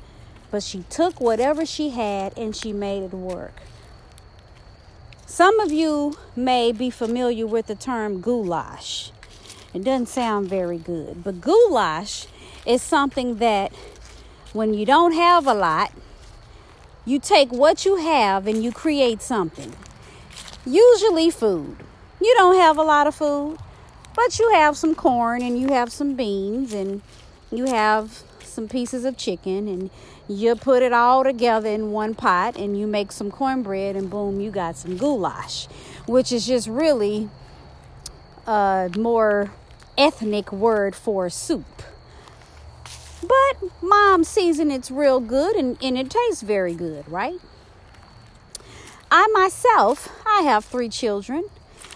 but 0.51 0.63
she 0.63 0.85
took 0.89 1.21
whatever 1.21 1.67
she 1.67 1.91
had 1.91 2.33
and 2.39 2.57
she 2.57 2.73
made 2.73 3.03
it 3.03 3.13
work. 3.13 3.53
Some 5.27 5.61
of 5.61 5.71
you 5.71 6.15
may 6.35 6.73
be 6.73 6.89
familiar 6.89 7.47
with 7.47 7.67
the 7.67 7.75
term 7.75 8.23
goulash. 8.23 9.13
It 9.75 9.85
doesn't 9.85 10.07
sound 10.07 10.49
very 10.49 10.79
good, 10.79 11.23
but 11.23 11.43
goulash 11.43 12.29
is 12.65 12.81
something 12.81 13.37
that 13.41 13.75
when 14.55 14.73
you 14.73 14.87
don't 14.87 15.13
have 15.13 15.47
a 15.47 15.53
lot, 15.53 15.93
you 17.05 17.19
take 17.19 17.53
what 17.53 17.85
you 17.85 17.97
have 17.97 18.47
and 18.47 18.65
you 18.65 18.73
create 18.73 19.21
something 19.21 19.75
usually 20.67 21.31
food. 21.31 21.77
You 22.21 22.35
don't 22.37 22.57
have 22.57 22.79
a 22.79 22.83
lot 22.83 23.07
of 23.07 23.15
food, 23.15 23.59
but 24.15 24.39
you 24.39 24.51
have 24.53 24.77
some 24.77 24.95
corn 24.95 25.43
and 25.43 25.59
you 25.59 25.69
have 25.69 25.93
some 25.93 26.15
beans 26.15 26.73
and 26.73 27.03
you 27.51 27.67
have 27.67 28.23
some 28.41 28.69
pieces 28.69 29.05
of 29.05 29.17
chicken 29.17 29.69
and 29.69 29.91
you 30.29 30.55
put 30.55 30.83
it 30.83 30.93
all 30.93 31.25
together 31.25 31.69
in 31.69 31.91
one 31.91 32.15
pot 32.15 32.57
and 32.57 32.79
you 32.79 32.87
make 32.87 33.13
some 33.13 33.31
cornbread 33.31 33.97
and 33.97 34.09
boom, 34.09 34.41
you 34.41 34.51
got 34.51 34.77
some 34.77 34.97
goulash, 34.97 35.67
which 36.07 36.33
is 36.33 36.47
just 36.47 36.69
really 36.69 37.29
a 38.47 38.91
more 38.97 39.53
ethnic 39.99 40.53
word 40.53 40.95
for 40.95 41.29
soup. 41.29 41.83
But 43.23 43.71
mom 43.83 44.25
season 44.25 44.71
it's 44.71 44.91
real 44.91 45.21
good 45.21 45.57
and, 45.57 45.83
and 45.83 45.99
it 45.99 46.11
tastes 46.11 46.43
very 46.43 46.75
good, 46.75 47.09
right? 47.09 47.41
I 49.17 49.29
myself, 49.29 50.11
I 50.27 50.41
have 50.41 50.65
three 50.65 50.89
children. 50.89 51.45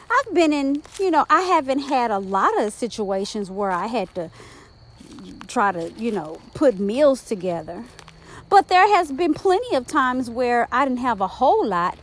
I've 0.08 0.32
been 0.32 0.52
in, 0.52 0.84
you 1.00 1.10
know, 1.10 1.26
I 1.28 1.40
haven't 1.40 1.80
had 1.80 2.12
a 2.12 2.20
lot 2.20 2.56
of 2.62 2.72
situations 2.72 3.50
where 3.50 3.72
I 3.72 3.88
had 3.88 4.14
to 4.14 4.30
try 5.48 5.72
to, 5.72 5.90
you 5.98 6.12
know, 6.12 6.40
put 6.54 6.78
meals 6.78 7.22
together. 7.22 7.82
But 8.48 8.68
there 8.68 8.86
has 8.94 9.10
been 9.10 9.34
plenty 9.34 9.74
of 9.74 9.88
times 9.88 10.30
where 10.30 10.68
I 10.70 10.84
didn't 10.84 11.00
have 11.00 11.20
a 11.20 11.26
whole 11.26 11.66
lot, 11.66 11.98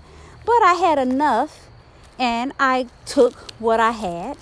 but 0.45 0.61
I 0.61 0.73
had 0.73 0.99
enough 0.99 1.69
and 2.19 2.51
I 2.59 2.87
took 3.05 3.35
what 3.57 3.79
I 3.79 3.91
had 3.91 4.37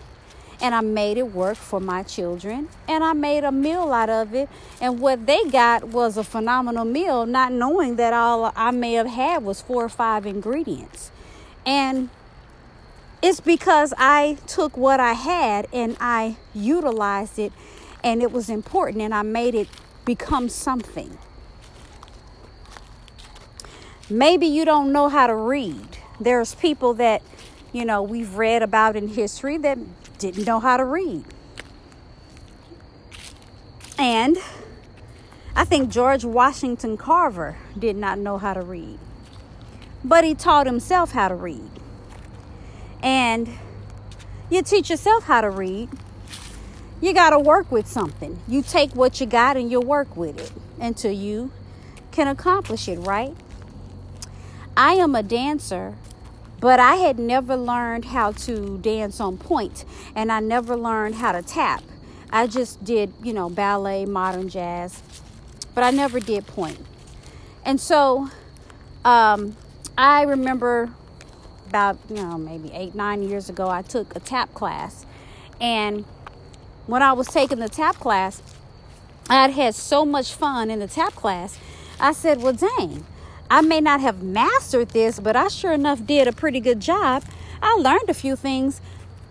and 0.63 0.73
I 0.73 0.79
made 0.79 1.17
it 1.17 1.33
work 1.33 1.57
for 1.57 1.81
my 1.81 2.03
children 2.03 2.69
and 2.87 3.03
I 3.03 3.11
made 3.11 3.43
a 3.43 3.51
meal 3.51 3.91
out 3.91 4.09
of 4.09 4.33
it 4.33 4.47
and 4.79 5.01
what 5.01 5.27
they 5.27 5.43
got 5.49 5.89
was 5.89 6.15
a 6.15 6.23
phenomenal 6.23 6.85
meal 6.85 7.25
not 7.25 7.51
knowing 7.51 7.97
that 7.97 8.13
all 8.13 8.53
I 8.55 8.71
may 8.71 8.93
have 8.93 9.07
had 9.07 9.43
was 9.43 9.61
four 9.61 9.83
or 9.83 9.89
five 9.89 10.25
ingredients. 10.25 11.11
And 11.65 12.09
it's 13.21 13.41
because 13.41 13.93
I 13.97 14.37
took 14.47 14.77
what 14.77 15.01
I 15.01 15.13
had 15.13 15.67
and 15.73 15.97
I 15.99 16.37
utilized 16.55 17.37
it 17.37 17.51
and 18.01 18.21
it 18.21 18.31
was 18.31 18.49
important 18.49 19.01
and 19.01 19.13
I 19.13 19.21
made 19.21 19.55
it 19.55 19.67
become 20.05 20.47
something. 20.47 21.17
Maybe 24.09 24.45
you 24.45 24.63
don't 24.63 24.93
know 24.93 25.09
how 25.09 25.27
to 25.27 25.35
read. 25.35 25.97
There's 26.21 26.55
people 26.55 26.93
that, 26.95 27.21
you 27.73 27.83
know, 27.83 28.01
we've 28.01 28.35
read 28.35 28.61
about 28.61 28.95
in 28.95 29.09
history 29.09 29.57
that 29.57 29.77
didn't 30.31 30.45
know 30.45 30.61
how 30.61 30.77
to 30.77 30.85
read. 30.85 31.25
And 33.99 34.37
I 35.53 35.65
think 35.65 35.89
George 35.89 36.23
Washington 36.23 36.95
Carver 36.95 37.57
did 37.77 37.97
not 37.97 38.17
know 38.17 38.37
how 38.37 38.53
to 38.53 38.61
read, 38.61 38.99
but 40.03 40.23
he 40.23 40.33
taught 40.33 40.65
himself 40.65 41.11
how 41.11 41.27
to 41.27 41.35
read. 41.35 41.69
And 43.01 43.49
you 44.49 44.61
teach 44.61 44.89
yourself 44.89 45.25
how 45.25 45.41
to 45.41 45.49
read, 45.49 45.89
you 47.01 47.13
got 47.13 47.31
to 47.31 47.39
work 47.39 47.69
with 47.69 47.85
something. 47.85 48.39
You 48.47 48.61
take 48.61 48.95
what 48.95 49.19
you 49.19 49.27
got 49.27 49.57
and 49.57 49.69
you 49.69 49.81
work 49.81 50.15
with 50.15 50.39
it 50.39 50.51
until 50.79 51.11
you 51.11 51.51
can 52.11 52.29
accomplish 52.29 52.87
it, 52.87 52.99
right? 52.99 53.35
I 54.77 54.93
am 54.93 55.15
a 55.15 55.21
dancer, 55.21 55.95
but 56.63 56.79
I 56.79 56.95
had 56.95 57.19
never 57.19 57.57
learned 57.57 58.05
how 58.05 58.31
to 58.31 58.77
dance 58.77 59.19
on 59.19 59.37
point 59.37 59.83
and 60.15 60.31
I 60.31 60.39
never 60.39 60.77
learned 60.77 61.15
how 61.15 61.33
to 61.33 61.41
tap. 61.41 61.83
I 62.31 62.47
just 62.47 62.81
did, 62.85 63.11
you 63.21 63.33
know, 63.33 63.49
ballet, 63.49 64.05
modern 64.05 64.47
jazz, 64.47 65.03
but 65.75 65.83
I 65.83 65.91
never 65.91 66.21
did 66.21 66.47
point. 66.47 66.79
And 67.65 67.81
so 67.81 68.29
um, 69.03 69.57
I 69.97 70.21
remember 70.21 70.89
about, 71.67 71.97
you 72.07 72.15
know, 72.15 72.37
maybe 72.37 72.71
eight, 72.71 72.95
nine 72.95 73.23
years 73.23 73.49
ago, 73.49 73.67
I 73.67 73.81
took 73.81 74.15
a 74.15 74.21
tap 74.21 74.53
class. 74.53 75.05
And 75.59 76.05
when 76.87 77.01
I 77.01 77.11
was 77.11 77.27
taking 77.27 77.59
the 77.59 77.67
tap 77.67 77.97
class, 77.97 78.41
I 79.29 79.33
had 79.41 79.51
had 79.51 79.75
so 79.75 80.05
much 80.05 80.33
fun 80.33 80.71
in 80.71 80.79
the 80.79 80.87
tap 80.87 81.13
class. 81.13 81.59
I 81.99 82.13
said, 82.13 82.41
well, 82.41 82.53
dang, 82.53 83.05
I 83.53 83.61
may 83.61 83.81
not 83.81 84.01
have 84.01 84.23
mastered 84.23 84.89
this, 84.89 85.19
but 85.19 85.35
I 85.35 85.47
sure 85.47 85.73
enough 85.73 86.03
did 86.07 86.27
a 86.27 86.31
pretty 86.31 86.59
good 86.59 86.79
job. 86.79 87.23
I 87.61 87.75
learned 87.75 88.09
a 88.09 88.13
few 88.15 88.35
things. 88.35 88.81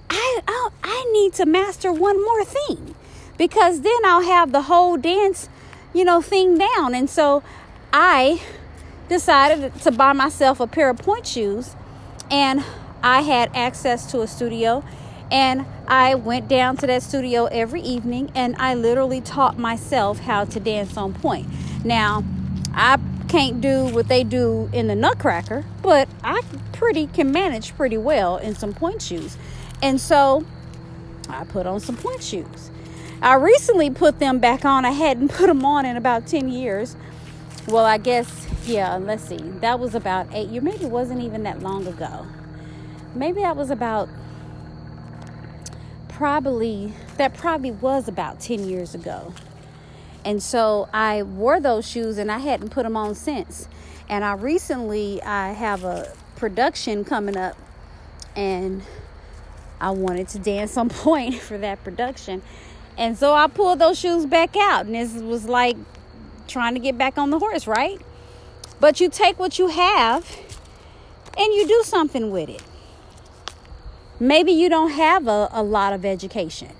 I, 0.09 0.43
I, 0.47 0.69
I 0.85 1.11
need 1.13 1.33
to 1.35 1.45
master 1.45 1.93
one 1.93 2.23
more 2.23 2.45
thing 2.45 2.95
because 3.37 3.81
then 3.81 3.99
I'll 4.05 4.23
have 4.23 4.53
the 4.53 4.63
whole 4.63 4.97
dance, 4.97 5.49
you 5.93 6.05
know, 6.05 6.23
thing 6.23 6.57
down. 6.57 6.95
And 6.95 7.11
so 7.11 7.43
I 7.93 8.41
decided 9.09 9.75
to 9.81 9.91
buy 9.91 10.13
myself 10.13 10.61
a 10.61 10.69
pair 10.69 10.89
of 10.89 10.99
point 10.99 11.27
shoes 11.27 11.75
and 12.31 12.63
I 13.03 13.23
had 13.23 13.51
access 13.57 14.09
to 14.13 14.21
a 14.21 14.29
studio 14.29 14.85
and 15.33 15.67
I 15.89 16.15
went 16.15 16.47
down 16.47 16.77
to 16.77 16.87
that 16.87 17.03
studio 17.03 17.47
every 17.47 17.83
evening 17.83 18.31
and 18.37 18.55
I 18.57 18.75
literally 18.75 19.21
taught 19.21 19.59
myself 19.59 20.21
how 20.21 20.45
to 20.45 20.61
dance 20.61 20.97
on 20.97 21.13
point. 21.13 21.49
Now, 21.85 22.23
I 22.73 22.99
can't 23.33 23.63
do 23.63 23.87
what 23.87 24.09
they 24.09 24.23
do 24.23 24.69
in 24.75 24.89
the 24.89 24.95
Nutcracker, 24.95 25.65
but 25.81 26.07
I 26.23 26.43
pretty 26.73 27.07
can 27.07 27.33
manage 27.33 27.75
pretty 27.75 27.97
well 27.97 28.37
in 28.37 28.55
some 28.55 28.75
point 28.75 29.01
shoes. 29.01 29.39
And 29.81 29.99
so 29.99 30.45
I 31.31 31.45
put 31.45 31.65
on 31.65 31.81
some 31.81 31.97
point 31.97 32.23
shoes. 32.23 32.71
I 33.23 33.37
recently 33.37 33.89
put 33.89 34.19
them 34.19 34.39
back 34.39 34.67
on. 34.67 34.85
I 34.85 34.91
hadn't 34.91 35.29
put 35.33 35.47
them 35.47 35.65
on 35.65 35.87
in 35.87 35.97
about 35.97 36.27
10 36.27 36.51
years. 36.51 36.95
Well, 37.69 37.87
I 37.87 37.97
guess, 37.97 38.47
yeah, 38.67 38.97
let's 38.97 39.25
see. 39.25 39.39
That 39.63 39.81
was 39.81 39.95
about 39.95 40.27
eight 40.35 40.51
years. 40.51 40.63
Maybe 40.63 40.85
it 40.85 40.91
wasn't 40.91 41.23
even 41.23 41.43
that 41.45 41.61
long 41.63 41.87
ago. 41.87 42.27
Maybe 43.15 43.41
that 43.41 43.57
was 43.57 43.71
about 43.71 44.11
probably 46.11 46.93
that 47.17 47.33
probably 47.33 47.71
was 47.71 48.09
about 48.09 48.41
10 48.41 48.69
years 48.69 48.95
ago. 48.95 49.33
And 50.25 50.43
so 50.43 50.89
I 50.93 51.23
wore 51.23 51.61
those 51.61 51.89
shoes 51.89 52.19
and 52.19 52.31
I 52.31 52.39
hadn't 52.39 52.71
put 52.71 52.85
them 52.85 52.97
on 52.97 53.15
since. 53.15 53.69
And 54.09 54.25
I 54.25 54.35
recently 54.35 55.23
I 55.23 55.53
have 55.53 55.85
a 55.85 56.13
production 56.37 57.05
coming 57.05 57.37
up 57.37 57.57
and 58.37 58.83
I 59.81 59.91
wanted 59.91 60.29
to 60.29 60.39
dance 60.39 60.77
on 60.77 60.89
point 60.91 61.37
for 61.37 61.59
that 61.59 61.83
production. 61.83 62.43
And 62.97 63.17
so 63.17 63.35
I 63.35 63.47
pulled 63.47 63.79
those 63.79 63.99
shoes 63.99 64.27
back 64.27 64.57
out 64.57 64.87
and 64.87 64.95
this 64.95 65.15
was 65.15 65.47
like 65.47 65.77
trying 66.47 66.75
to 66.75 66.81
get 66.81 66.99
back 66.99 67.19
on 67.19 67.31
the 67.31 67.39
horse, 67.39 67.67
right? 67.67 68.01
But 68.81 69.01
you 69.01 69.09
take 69.09 69.39
what 69.39 69.59
you 69.59 69.69
have 69.69 70.37
and 71.37 71.55
you 71.55 71.67
do 71.67 71.83
something 71.85 72.31
with 72.31 72.49
it. 72.49 72.63
Maybe 74.21 74.53
you 74.53 74.69
don't 74.69 74.91
have 74.91 75.27
a, 75.27 75.49
a 75.53 75.63
lot 75.63 75.93
of 75.93 76.05
education. 76.05 76.71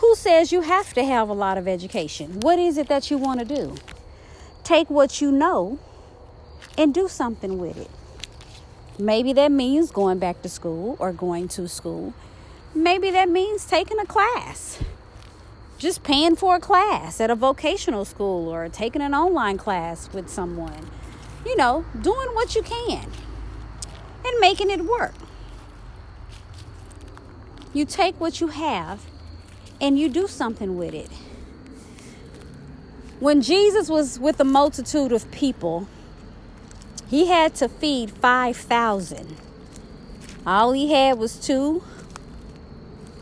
Who 0.00 0.14
says 0.14 0.50
you 0.50 0.62
have 0.62 0.94
to 0.94 1.04
have 1.04 1.28
a 1.28 1.34
lot 1.34 1.58
of 1.58 1.68
education? 1.68 2.40
What 2.40 2.58
is 2.58 2.78
it 2.78 2.88
that 2.88 3.10
you 3.10 3.18
want 3.18 3.40
to 3.40 3.44
do? 3.44 3.74
Take 4.64 4.88
what 4.88 5.20
you 5.20 5.30
know 5.30 5.78
and 6.78 6.94
do 6.94 7.06
something 7.06 7.58
with 7.58 7.76
it. 7.76 7.90
Maybe 8.98 9.34
that 9.34 9.52
means 9.52 9.90
going 9.90 10.18
back 10.18 10.40
to 10.40 10.48
school 10.48 10.96
or 10.98 11.12
going 11.12 11.48
to 11.48 11.68
school. 11.68 12.14
Maybe 12.74 13.10
that 13.10 13.28
means 13.28 13.66
taking 13.66 13.98
a 13.98 14.06
class. 14.06 14.78
Just 15.76 16.02
paying 16.02 16.34
for 16.34 16.56
a 16.56 16.60
class 16.60 17.20
at 17.20 17.30
a 17.30 17.34
vocational 17.34 18.06
school 18.06 18.48
or 18.48 18.70
taking 18.70 19.02
an 19.02 19.14
online 19.14 19.58
class 19.58 20.10
with 20.14 20.30
someone. 20.30 20.88
You 21.44 21.58
know, 21.58 21.84
doing 22.00 22.28
what 22.32 22.54
you 22.54 22.62
can 22.62 23.04
and 24.24 24.40
making 24.40 24.70
it 24.70 24.86
work. 24.86 25.14
You 27.74 27.84
take 27.84 28.18
what 28.18 28.40
you 28.40 28.46
have 28.46 29.04
and 29.80 29.98
you 29.98 30.08
do 30.08 30.26
something 30.26 30.76
with 30.76 30.94
it. 30.94 31.10
When 33.18 33.42
Jesus 33.42 33.88
was 33.88 34.18
with 34.18 34.40
a 34.40 34.44
multitude 34.44 35.12
of 35.12 35.30
people, 35.30 35.88
he 37.08 37.26
had 37.26 37.54
to 37.56 37.68
feed 37.68 38.10
5,000. 38.10 39.36
All 40.46 40.72
he 40.72 40.92
had 40.92 41.18
was 41.18 41.36
two 41.36 41.82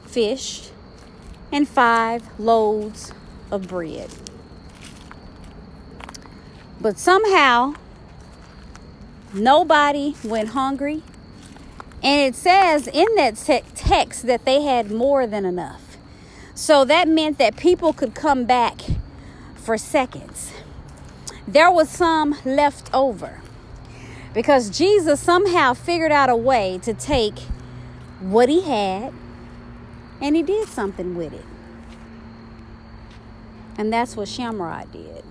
fish 0.07 0.71
and 1.51 1.69
five 1.69 2.23
loaves 2.39 3.13
of 3.51 3.67
bread. 3.69 4.11
But 6.81 6.99
somehow, 6.99 7.75
nobody 9.33 10.15
went 10.23 10.51
hungry 10.51 11.03
and 12.03 12.21
it 12.21 12.37
says 12.37 12.87
in 12.87 13.07
that 13.17 13.37
te- 13.37 13.63
text 13.75 14.27
that 14.27 14.45
they 14.45 14.63
had 14.63 14.91
more 14.91 15.27
than 15.27 15.45
enough. 15.45 15.88
So 16.59 16.85
that 16.87 17.07
meant 17.07 17.39
that 17.39 17.57
people 17.57 17.93
could 17.93 18.17
come 18.17 18.45
back 18.45 18.81
for 19.55 19.79
seconds. 19.79 20.53
There 21.47 21.71
was 21.71 21.89
some 21.89 22.35
left 22.45 22.93
over 22.93 23.43
because 24.35 24.69
Jesus 24.69 25.21
somehow 25.21 25.73
figured 25.73 26.11
out 26.11 26.29
a 26.29 26.35
way 26.35 26.81
to 26.83 26.93
take 26.93 27.39
what 28.19 28.49
he 28.49 28.63
had 28.63 29.13
and 30.21 30.35
he 30.35 30.43
did 30.43 30.67
something 30.67 31.15
with 31.15 31.33
it. 31.33 31.45
And 33.77 33.93
that's 33.93 34.17
what 34.17 34.27
Shamrod 34.27 34.91
did. 34.91 35.23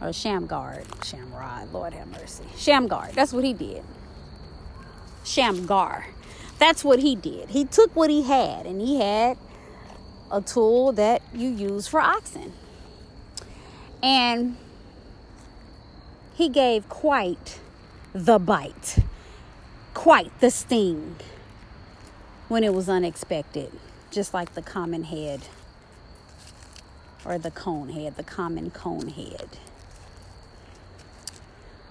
Or 0.00 0.12
Shamgar. 0.12 0.82
Shamrod, 1.02 1.72
Lord 1.72 1.92
have 1.92 2.08
mercy. 2.08 2.46
Shamgar, 2.56 3.10
that's 3.14 3.32
what 3.32 3.44
he 3.44 3.52
did. 3.52 3.84
Shamgar. 5.22 6.06
That's 6.58 6.82
what 6.82 6.98
he 6.98 7.14
did. 7.14 7.50
He 7.50 7.64
took 7.64 7.94
what 7.94 8.10
he 8.10 8.22
had, 8.22 8.66
and 8.66 8.82
he 8.82 9.00
had 9.00 9.38
a 10.30 10.40
tool 10.40 10.92
that 10.92 11.22
you 11.34 11.48
use 11.48 11.88
for 11.88 12.00
oxen. 12.00 12.52
And 14.02 14.56
he 16.34 16.48
gave 16.48 16.88
quite 16.88 17.60
the 18.12 18.38
bite, 18.38 18.98
quite 19.94 20.38
the 20.40 20.50
sting 20.50 21.16
when 22.48 22.64
it 22.64 22.72
was 22.72 22.88
unexpected, 22.88 23.70
just 24.10 24.32
like 24.32 24.54
the 24.54 24.62
common 24.62 25.04
head 25.04 25.40
or 27.24 27.38
the 27.38 27.50
cone 27.50 27.90
head, 27.90 28.16
the 28.16 28.24
common 28.24 28.70
cone 28.70 29.08
head. 29.08 29.58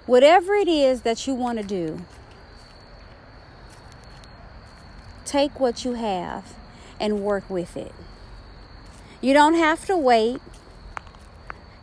Whatever 0.06 0.56
it 0.56 0.68
is 0.68 1.04
that 1.04 1.28
you 1.28 1.36
want 1.36 1.60
to 1.60 1.64
do, 1.64 2.02
take 5.24 5.60
what 5.60 5.86
you 5.86 5.94
have 5.94 6.56
and 7.00 7.22
work 7.22 7.48
with 7.50 7.78
it. 7.78 7.94
You 9.22 9.34
don't 9.34 9.56
have 9.56 9.86
to 9.88 9.98
wait 9.98 10.42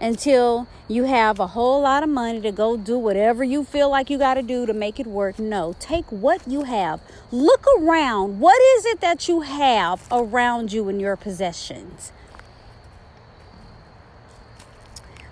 until 0.00 0.66
you 0.88 1.04
have 1.04 1.38
a 1.38 1.48
whole 1.48 1.82
lot 1.82 2.02
of 2.02 2.08
money 2.08 2.40
to 2.40 2.52
go 2.52 2.76
do 2.76 2.96
whatever 2.96 3.44
you 3.44 3.64
feel 3.64 3.90
like 3.90 4.08
you 4.08 4.18
got 4.18 4.34
to 4.34 4.42
do 4.42 4.66
to 4.66 4.72
make 4.72 5.00
it 5.00 5.06
work. 5.06 5.38
No, 5.38 5.74
take 5.78 6.10
what 6.10 6.46
you 6.48 6.64
have. 6.64 7.00
Look 7.30 7.66
around. 7.78 8.40
What 8.40 8.60
is 8.76 8.86
it 8.86 9.00
that 9.00 9.28
you 9.28 9.40
have 9.42 10.06
around 10.10 10.72
you 10.72 10.88
in 10.88 11.00
your 11.00 11.16
possessions? 11.16 12.12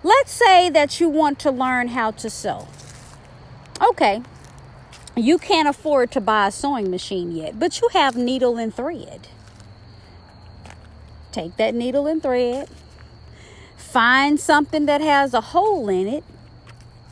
Let's 0.02 0.32
say 0.32 0.68
that 0.68 1.00
you 1.00 1.08
want 1.08 1.38
to 1.40 1.50
learn 1.50 1.88
how 1.88 2.10
to 2.10 2.28
sew. 2.28 2.68
Okay, 3.80 4.22
you 5.16 5.38
can't 5.38 5.68
afford 5.68 6.10
to 6.12 6.20
buy 6.20 6.48
a 6.48 6.50
sewing 6.50 6.90
machine 6.90 7.32
yet, 7.32 7.58
but 7.58 7.80
you 7.80 7.88
have 7.92 8.14
needle 8.14 8.58
and 8.58 8.74
thread. 8.74 9.28
Take 11.34 11.56
that 11.56 11.74
needle 11.74 12.06
and 12.06 12.22
thread, 12.22 12.68
find 13.76 14.38
something 14.38 14.86
that 14.86 15.00
has 15.00 15.34
a 15.34 15.40
hole 15.40 15.88
in 15.88 16.06
it, 16.06 16.22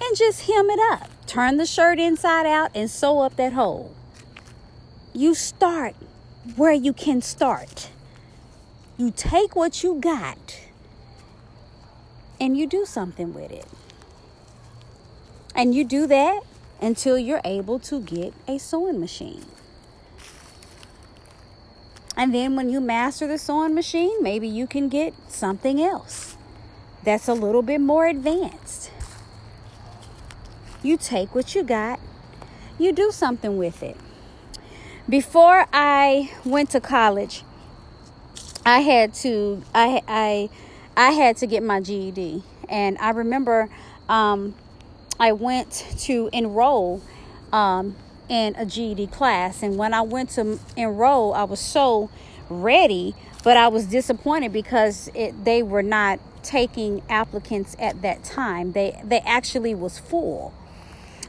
and 0.01 0.17
just 0.17 0.43
hem 0.43 0.71
it 0.71 0.79
up. 0.93 1.11
Turn 1.27 1.57
the 1.57 1.67
shirt 1.67 1.99
inside 1.99 2.47
out 2.47 2.71
and 2.73 2.89
sew 2.89 3.19
up 3.19 3.35
that 3.35 3.53
hole. 3.53 3.93
You 5.13 5.35
start 5.35 5.97
where 6.55 6.73
you 6.73 6.93
can 6.93 7.21
start. 7.21 7.91
You 8.97 9.11
take 9.11 9.57
what 9.57 9.83
you 9.83 9.97
got 9.97 10.61
and 12.41 12.57
you 12.57 12.69
do 12.69 12.85
something 12.85 13.35
with 13.35 13.51
it. 13.51 13.67
And 15.53 15.75
you 15.75 15.85
do 15.85 16.07
that 16.07 16.43
until 16.81 17.19
you're 17.19 17.41
able 17.45 17.81
to 17.81 18.01
get 18.01 18.35
a 18.47 18.59
sewing 18.59 19.01
machine. 19.01 19.47
And 22.17 22.35
then 22.35 22.57
when 22.57 22.69
you 22.69 22.81
master 22.81 23.27
the 23.27 23.39
sewing 23.39 23.75
machine, 23.75 24.23
maybe 24.23 24.47
you 24.47 24.67
can 24.67 24.89
get 24.89 25.15
something 25.29 25.81
else 25.83 26.37
that's 27.03 27.29
a 27.29 27.35
little 27.35 27.63
bit 27.63 27.81
more 27.81 28.07
advanced. 28.07 28.91
You 30.83 30.97
take 30.97 31.35
what 31.35 31.55
you 31.55 31.63
got, 31.63 32.01
you 32.79 32.93
do 32.93 33.11
something 33.11 33.57
with 33.57 33.83
it. 33.83 33.97
Before 35.09 35.67
I 35.73 36.31
went 36.45 36.71
to 36.71 36.81
college, 36.81 37.45
I 38.65 38.81
had 38.81 39.15
to 39.15 39.63
I 39.75 40.03
I 40.07 40.51
I 40.97 41.11
had 41.11 41.37
to 41.39 41.47
get 41.47 41.63
my 41.63 41.81
GED. 41.81 42.43
And 42.69 42.97
I 42.99 43.11
remember 43.11 43.69
um, 44.09 44.55
I 45.19 45.33
went 45.33 45.87
to 46.01 46.31
enroll 46.33 47.03
um, 47.53 47.97
in 48.29 48.55
a 48.57 48.65
GED 48.67 49.09
class. 49.09 49.63
And 49.63 49.77
when 49.77 49.95
I 49.95 50.03
went 50.03 50.31
to 50.31 50.59
enroll, 50.77 51.35
I 51.35 51.45
was 51.45 51.61
so 51.61 52.11
ready, 52.49 53.15
but 53.43 53.57
I 53.57 53.69
was 53.69 53.87
disappointed 53.87 54.53
because 54.53 55.11
it, 55.15 55.45
they 55.45 55.63
were 55.63 55.83
not 55.83 56.21
taking 56.43 57.03
applicants 57.09 57.77
at 57.79 58.03
that 58.03 58.25
time. 58.25 58.73
They, 58.73 59.01
they 59.05 59.21
actually 59.21 59.75
was 59.75 59.99
full. 59.99 60.53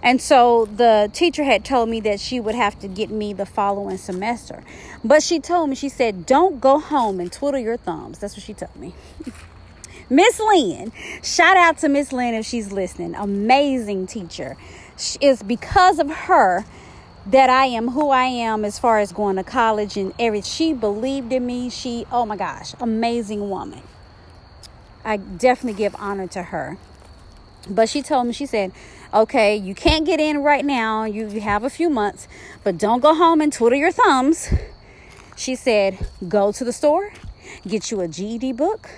And 0.02 0.22
so 0.22 0.66
the 0.66 1.10
teacher 1.14 1.46
had 1.46 1.64
told 1.64 1.88
me 1.88 2.02
that 2.02 2.20
she 2.20 2.40
would 2.40 2.56
have 2.56 2.78
to 2.80 2.90
get 2.90 3.10
me 3.10 3.32
the 3.32 3.46
following 3.46 3.98
semester. 3.98 4.64
But 5.02 5.24
she 5.24 5.40
told 5.40 5.70
me, 5.70 5.76
she 5.76 5.88
said, 5.88 6.26
don't 6.26 6.60
go 6.60 6.80
home 6.80 7.22
and 7.22 7.32
twiddle 7.32 7.60
your 7.60 7.78
thumbs. 7.78 8.20
That's 8.20 8.36
what 8.36 8.44
she 8.44 8.54
told 8.54 8.76
me. 8.76 8.94
Miss 10.10 10.40
Lynn, 10.40 10.92
shout 11.24 11.56
out 11.56 11.78
to 11.80 11.90
Miss 11.90 12.12
Lynn 12.12 12.34
if 12.34 12.46
she's 12.46 12.74
listening. 12.74 13.16
Amazing 13.16 14.08
teacher. 14.08 14.58
It's 15.22 15.42
because 15.42 16.00
of 16.00 16.10
her 16.12 16.66
that 17.26 17.50
I 17.50 17.68
am 17.68 17.90
who 17.90 18.10
I 18.10 18.26
am 18.26 18.66
as 18.66 18.78
far 18.80 19.00
as 19.00 19.12
going 19.12 19.38
to 19.38 19.44
college 19.44 19.98
and 19.98 20.14
everything. 20.20 20.50
She 20.50 20.74
believed 20.74 21.32
in 21.32 21.46
me. 21.46 21.70
She, 21.70 22.06
oh 22.12 22.26
my 22.26 22.36
gosh, 22.36 22.74
amazing 22.80 23.50
woman. 23.50 23.82
I 25.06 25.18
definitely 25.18 25.78
give 25.78 25.96
honor 25.98 26.28
to 26.28 26.44
her. 26.44 26.78
But 27.70 27.88
she 27.90 28.02
told 28.02 28.28
me, 28.28 28.34
she 28.34 28.46
said, 28.46 28.74
okay, 29.14 29.56
you 29.56 29.74
can't 29.74 30.06
get 30.06 30.20
in 30.20 30.40
right 30.40 30.66
now. 30.66 31.06
You, 31.06 31.30
you 31.30 31.42
have 31.42 31.64
a 31.64 31.70
few 31.70 31.90
months, 31.90 32.28
but 32.64 32.78
don't 32.78 33.02
go 33.02 33.14
home 33.14 33.40
and 33.40 33.54
twiddle 33.54 33.78
your 33.78 33.92
thumbs. 33.92 34.54
She 35.36 35.56
said, 35.56 36.08
go 36.28 36.52
to 36.52 36.64
the 36.64 36.74
store, 36.74 37.14
get 37.68 37.90
you 37.90 38.02
a 38.02 38.08
GED 38.08 38.54
book, 38.54 38.90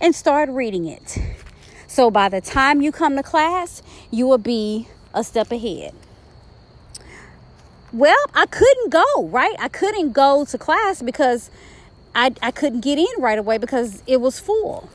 and 0.00 0.14
start 0.14 0.48
reading 0.48 0.86
it. 0.86 1.18
So 1.86 2.10
by 2.10 2.28
the 2.28 2.40
time 2.40 2.80
you 2.80 2.90
come 2.90 3.16
to 3.16 3.22
class, 3.22 3.82
you 4.10 4.26
will 4.26 4.38
be 4.38 4.88
a 5.14 5.22
step 5.22 5.52
ahead. 5.52 5.94
Well, 7.96 8.26
I 8.34 8.44
couldn't 8.44 8.90
go, 8.90 9.26
right? 9.28 9.56
I 9.58 9.68
couldn't 9.68 10.12
go 10.12 10.44
to 10.44 10.58
class 10.58 11.00
because 11.00 11.50
I, 12.14 12.34
I 12.42 12.50
couldn't 12.50 12.82
get 12.82 12.98
in 12.98 13.06
right 13.16 13.38
away 13.38 13.56
because 13.56 14.02
it 14.06 14.20
was 14.20 14.38
full. 14.38 14.90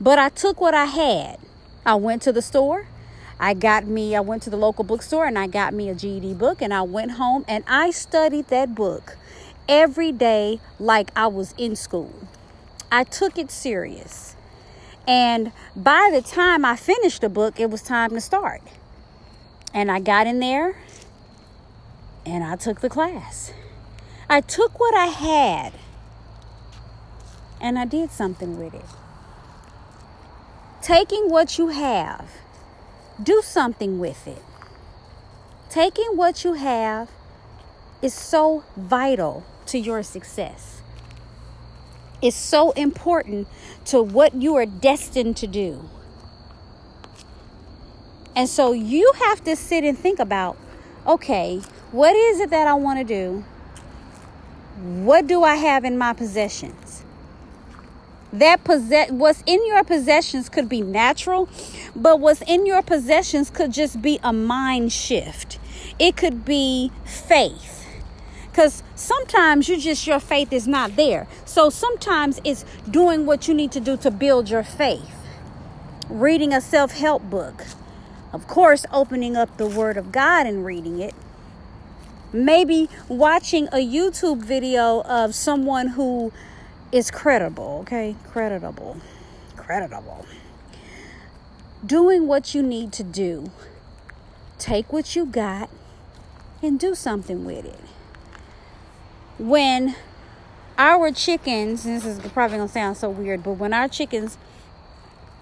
But 0.00 0.16
I 0.16 0.28
took 0.28 0.60
what 0.60 0.74
I 0.74 0.84
had. 0.84 1.40
I 1.84 1.96
went 1.96 2.22
to 2.22 2.30
the 2.30 2.40
store. 2.40 2.86
I 3.40 3.54
got 3.54 3.84
me, 3.84 4.14
I 4.14 4.20
went 4.20 4.44
to 4.44 4.50
the 4.50 4.56
local 4.56 4.84
bookstore 4.84 5.26
and 5.26 5.36
I 5.36 5.48
got 5.48 5.74
me 5.74 5.88
a 5.88 5.94
GED 5.96 6.34
book 6.34 6.62
and 6.62 6.72
I 6.72 6.82
went 6.82 7.12
home 7.12 7.44
and 7.48 7.64
I 7.66 7.90
studied 7.90 8.46
that 8.46 8.76
book 8.76 9.16
every 9.68 10.12
day 10.12 10.60
like 10.78 11.10
I 11.16 11.26
was 11.26 11.52
in 11.58 11.74
school. 11.74 12.14
I 12.92 13.02
took 13.02 13.36
it 13.36 13.50
serious. 13.50 14.36
And 15.08 15.50
by 15.74 16.10
the 16.12 16.22
time 16.22 16.64
I 16.64 16.76
finished 16.76 17.22
the 17.22 17.28
book, 17.28 17.58
it 17.58 17.70
was 17.70 17.82
time 17.82 18.10
to 18.10 18.20
start. 18.20 18.62
And 19.74 19.90
I 19.90 19.98
got 19.98 20.28
in 20.28 20.38
there 20.38 20.76
and 22.26 22.44
I 22.44 22.56
took 22.56 22.80
the 22.80 22.88
class. 22.88 23.52
I 24.28 24.40
took 24.40 24.80
what 24.80 24.94
I 24.94 25.06
had 25.06 25.72
and 27.60 27.78
I 27.78 27.84
did 27.84 28.10
something 28.10 28.58
with 28.58 28.74
it. 28.74 28.84
Taking 30.82 31.30
what 31.30 31.58
you 31.58 31.68
have, 31.68 32.30
do 33.22 33.42
something 33.44 33.98
with 33.98 34.26
it. 34.26 34.42
Taking 35.70 36.16
what 36.16 36.44
you 36.44 36.54
have 36.54 37.10
is 38.02 38.14
so 38.14 38.64
vital 38.76 39.44
to 39.66 39.78
your 39.78 40.02
success 40.02 40.82
It's 42.22 42.36
so 42.36 42.72
important 42.72 43.48
to 43.86 44.02
what 44.02 44.34
you 44.34 44.54
are 44.56 44.66
destined 44.66 45.36
to 45.38 45.46
do. 45.46 45.88
And 48.36 48.48
so 48.48 48.72
you 48.72 49.12
have 49.20 49.44
to 49.44 49.56
sit 49.56 49.84
and 49.84 49.98
think 49.98 50.18
about 50.20 50.56
okay, 51.06 51.60
what 51.92 52.16
is 52.16 52.40
it 52.40 52.50
that 52.50 52.66
I 52.66 52.74
want 52.74 52.98
to 52.98 53.04
do? 53.04 53.44
What 55.04 55.26
do 55.26 55.44
I 55.44 55.56
have 55.56 55.84
in 55.84 55.98
my 55.98 56.14
possessions? 56.14 57.04
That 58.32 58.64
possess 58.64 59.10
what's 59.10 59.42
in 59.46 59.64
your 59.66 59.84
possessions 59.84 60.48
could 60.48 60.70
be 60.70 60.80
natural, 60.80 61.50
but 61.94 62.18
what's 62.18 62.40
in 62.42 62.64
your 62.64 62.80
possessions 62.80 63.50
could 63.50 63.72
just 63.72 64.00
be 64.00 64.18
a 64.22 64.32
mind 64.32 64.90
shift. 64.90 65.58
It 65.98 66.16
could 66.16 66.46
be 66.46 66.90
faith 67.04 67.86
because 68.52 68.82
sometimes 68.94 69.68
you 69.68 69.78
just 69.78 70.06
your 70.06 70.20
faith 70.20 70.52
is 70.52 70.68
not 70.68 70.94
there 70.94 71.26
so 71.46 71.70
sometimes 71.70 72.38
it's 72.44 72.66
doing 72.90 73.24
what 73.24 73.48
you 73.48 73.54
need 73.54 73.72
to 73.72 73.80
do 73.80 73.96
to 73.96 74.10
build 74.10 74.50
your 74.50 74.62
faith 74.62 75.16
reading 76.10 76.52
a 76.52 76.60
self-help 76.60 77.22
book 77.30 77.64
of 78.30 78.46
course 78.46 78.84
opening 78.92 79.36
up 79.36 79.56
the 79.56 79.66
word 79.66 79.96
of 79.96 80.12
god 80.12 80.46
and 80.46 80.66
reading 80.66 81.00
it 81.00 81.14
maybe 82.32 82.88
watching 83.08 83.66
a 83.68 83.86
youtube 83.86 84.42
video 84.42 85.02
of 85.02 85.34
someone 85.34 85.88
who 85.88 86.32
is 86.90 87.10
credible 87.10 87.80
okay? 87.82 88.16
Creditable 88.30 88.96
creditable 89.56 90.26
doing 91.84 92.26
what 92.26 92.54
you 92.54 92.62
need 92.62 92.92
to 92.92 93.02
do. 93.02 93.50
Take 94.58 94.92
what 94.92 95.16
you 95.16 95.26
got 95.26 95.68
and 96.62 96.78
do 96.78 96.94
something 96.94 97.44
with 97.44 97.64
it. 97.64 97.80
When 99.38 99.96
our 100.78 101.10
chickens, 101.10 101.82
this 101.82 102.04
is 102.04 102.20
probably 102.32 102.58
gonna 102.58 102.68
sound 102.68 102.96
so 102.96 103.10
weird, 103.10 103.42
but 103.42 103.52
when 103.52 103.72
our 103.72 103.88
chickens, 103.88 104.38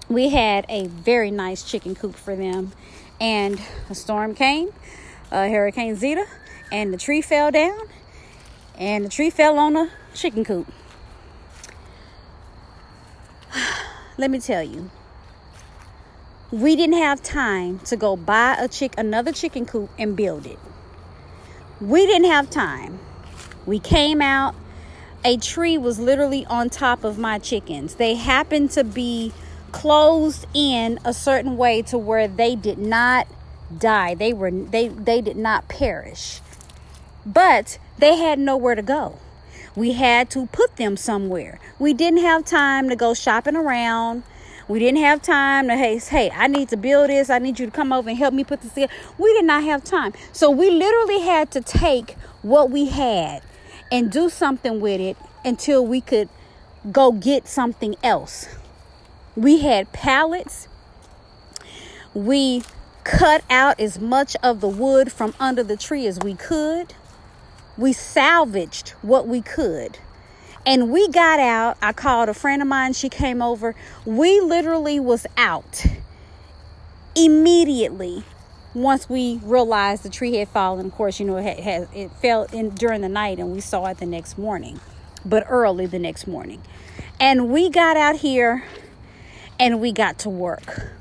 we 0.09 0.31
had 0.31 0.64
a 0.68 0.87
very 0.87 1.31
nice 1.31 1.62
chicken 1.62 1.94
coop 1.94 2.16
for 2.16 2.35
them, 2.35 2.72
and 3.20 3.61
a 3.90 3.94
storm 3.94 4.35
came, 4.35 4.70
uh, 5.31 5.48
Hurricane 5.48 5.94
Zeta, 5.94 6.26
and 6.70 6.92
the 6.92 6.98
tree 6.98 7.20
fell 7.20 7.50
down, 7.50 7.80
and 8.78 9.04
the 9.04 9.09
tree 9.09 9.30
fell 9.30 9.59
on 9.59 9.74
the 9.74 9.90
chicken 10.14 10.44
coop. 10.44 10.72
Let 14.18 14.30
me 14.30 14.40
tell 14.40 14.62
you, 14.62 14.90
we 16.50 16.76
didn't 16.76 16.98
have 16.98 17.22
time 17.22 17.78
to 17.80 17.96
go 17.96 18.16
buy 18.16 18.56
a 18.59 18.68
chick 18.68 18.94
another 18.98 19.33
chicken 19.33 19.66
coop 19.66 19.90
and 19.98 20.16
build 20.16 20.46
it. 20.46 20.59
We 21.80 22.06
didn't 22.06 22.30
have 22.30 22.50
time. 22.50 22.98
We 23.66 23.78
came 23.78 24.20
out 24.20 24.54
a 25.24 25.37
tree 25.37 25.76
was 25.76 25.98
literally 25.98 26.46
on 26.46 26.70
top 26.70 27.04
of 27.04 27.18
my 27.18 27.38
chickens. 27.38 27.96
They 27.96 28.14
happened 28.14 28.70
to 28.72 28.85
be 28.85 29.33
closed 29.72 30.46
in 30.54 30.98
a 31.04 31.12
certain 31.12 31.56
way 31.56 31.83
to 31.83 31.98
where 31.98 32.26
they 32.26 32.56
did 32.56 32.78
not 32.78 33.26
die. 33.76 34.14
They 34.14 34.33
were 34.33 34.50
they 34.50 34.88
they 34.88 35.20
did 35.20 35.37
not 35.37 35.68
perish. 35.68 36.40
But 37.26 37.78
they 37.98 38.16
had 38.16 38.38
nowhere 38.38 38.74
to 38.74 38.83
go. 38.83 39.18
We 39.76 39.92
had 39.92 40.30
to 40.30 40.46
put 40.46 40.76
them 40.76 40.96
somewhere. 40.96 41.61
We 41.78 41.94
didn't 41.94 42.20
have 42.20 42.44
time 42.44 42.88
to 42.88 42.96
go 42.96 43.14
shopping 43.14 43.56
around. 43.56 44.24
We 44.68 44.78
didn't 44.78 45.00
have 45.00 45.22
time 45.22 45.68
to 45.68 45.76
hey, 45.76 45.98
hey, 45.98 46.30
I 46.30 46.46
need 46.46 46.68
to 46.68 46.76
build 46.76 47.11
this. 47.11 47.30
I 47.30 47.38
need 47.38 47.59
you 47.59 47.66
to 47.66 47.72
come 47.72 47.92
over 47.92 48.09
and 48.09 48.18
help 48.18 48.35
me 48.35 48.44
put 48.44 48.62
this 48.62 48.72
together. 48.72 48.92
We 49.18 49.33
did 49.33 49.44
not 49.44 49.64
have 49.64 49.85
time. 49.85 50.12
So 50.33 50.50
we 50.50 50.70
literally 50.70 51.20
had 51.20 51.50
to 51.52 51.61
take 51.61 52.12
what 52.42 52.70
we 52.70 52.87
had 52.87 53.42
and 53.92 54.11
do 54.11 54.28
something 54.28 54.80
with 54.80 55.00
it 55.00 55.16
until 55.44 55.85
we 55.85 56.00
could 56.00 56.28
go 56.90 57.12
get 57.12 57.46
something 57.46 57.96
else. 58.02 58.48
We 59.37 59.59
had 59.59 59.92
pallets. 59.92 60.68
We 62.14 62.62
cut 63.04 63.42
out 63.50 63.80
as 63.80 63.98
much 63.98 64.37
of 64.42 64.61
the 64.61 64.68
wood 64.68 65.11
from 65.11 65.35
under 65.40 65.62
the 65.62 65.76
tree 65.76 66.06
as 66.06 66.18
we 66.20 66.35
could. 66.35 66.94
We 67.81 67.95
salvaged 67.95 68.90
what 69.01 69.27
we 69.27 69.40
could. 69.40 69.99
And 70.66 70.90
we 70.90 71.09
got 71.09 71.40
out. 71.40 71.79
I 71.81 71.95
called 71.95 72.29
a 72.29 72.35
friend 72.35 72.61
of 72.61 72.69
mine. 72.69 72.93
She 72.93 73.09
came 73.09 73.40
over. 73.40 73.75
We 74.05 74.38
literally 74.38 75.01
was 75.01 75.27
out 75.38 75.87
immediately 77.16 78.25
once 78.75 79.09
we 79.09 79.40
realized 79.43 80.03
the 80.03 80.11
tree 80.11 80.37
had 80.37 80.49
fallen, 80.49 80.87
of 80.87 80.93
course, 80.93 81.19
you 81.19 81.25
know, 81.25 81.38
it, 81.38 81.59
had, 81.59 81.88
it 81.95 82.11
fell 82.12 82.45
in 82.53 82.69
during 82.69 83.01
the 83.01 83.09
night 83.09 83.38
and 83.38 83.51
we 83.51 83.61
saw 83.61 83.87
it 83.87 83.97
the 83.97 84.05
next 84.05 84.37
morning, 84.37 84.79
but 85.25 85.43
early 85.49 85.87
the 85.87 85.99
next 85.99 86.27
morning. 86.27 86.61
And 87.19 87.51
we 87.51 87.71
got 87.71 87.97
out 87.97 88.16
here 88.16 88.62
and 89.59 89.81
we 89.81 89.90
got 89.90 90.19
to 90.21 90.29
work. 90.29 90.93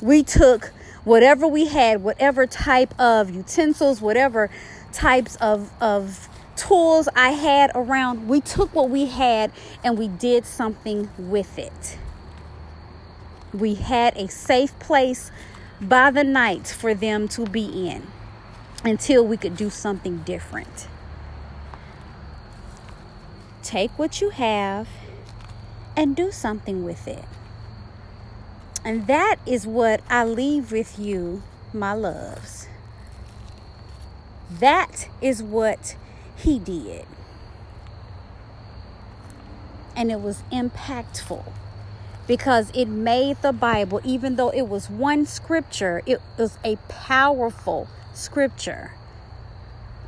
We 0.00 0.22
took 0.22 0.72
whatever 1.04 1.46
we 1.46 1.66
had, 1.66 2.02
whatever 2.02 2.46
type 2.46 2.98
of 2.98 3.30
utensils, 3.30 4.00
whatever 4.00 4.50
types 4.92 5.36
of, 5.36 5.70
of 5.80 6.28
tools 6.56 7.08
I 7.16 7.30
had 7.30 7.70
around, 7.74 8.28
we 8.28 8.40
took 8.40 8.74
what 8.74 8.90
we 8.90 9.06
had 9.06 9.50
and 9.82 9.98
we 9.98 10.08
did 10.08 10.44
something 10.46 11.10
with 11.18 11.58
it. 11.58 11.98
We 13.52 13.74
had 13.74 14.16
a 14.16 14.28
safe 14.28 14.78
place 14.78 15.30
by 15.80 16.10
the 16.10 16.24
night 16.24 16.66
for 16.68 16.94
them 16.94 17.28
to 17.28 17.44
be 17.44 17.88
in 17.88 18.06
until 18.84 19.26
we 19.26 19.36
could 19.36 19.56
do 19.56 19.70
something 19.70 20.18
different. 20.18 20.88
Take 23.62 23.96
what 23.98 24.20
you 24.20 24.30
have 24.30 24.88
and 25.96 26.16
do 26.16 26.32
something 26.32 26.84
with 26.84 27.06
it. 27.06 27.24
And 28.84 29.06
that 29.06 29.36
is 29.46 29.66
what 29.66 30.02
I 30.08 30.24
leave 30.24 30.72
with 30.72 30.98
you, 30.98 31.42
my 31.72 31.92
loves. 31.92 32.66
That 34.60 35.08
is 35.20 35.42
what 35.42 35.96
he 36.36 36.58
did. 36.58 37.06
And 39.96 40.10
it 40.10 40.20
was 40.20 40.42
impactful 40.50 41.52
because 42.26 42.70
it 42.74 42.86
made 42.86 43.40
the 43.42 43.52
Bible, 43.52 44.00
even 44.04 44.36
though 44.36 44.50
it 44.50 44.68
was 44.68 44.88
one 44.88 45.26
scripture, 45.26 46.02
it 46.06 46.20
was 46.38 46.58
a 46.64 46.76
powerful 46.88 47.88
scripture. 48.14 48.92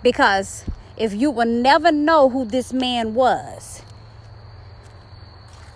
Because 0.02 0.64
if 0.96 1.14
you 1.14 1.30
will 1.30 1.46
never 1.46 1.90
know 1.90 2.28
who 2.28 2.44
this 2.44 2.72
man 2.72 3.14
was, 3.14 3.82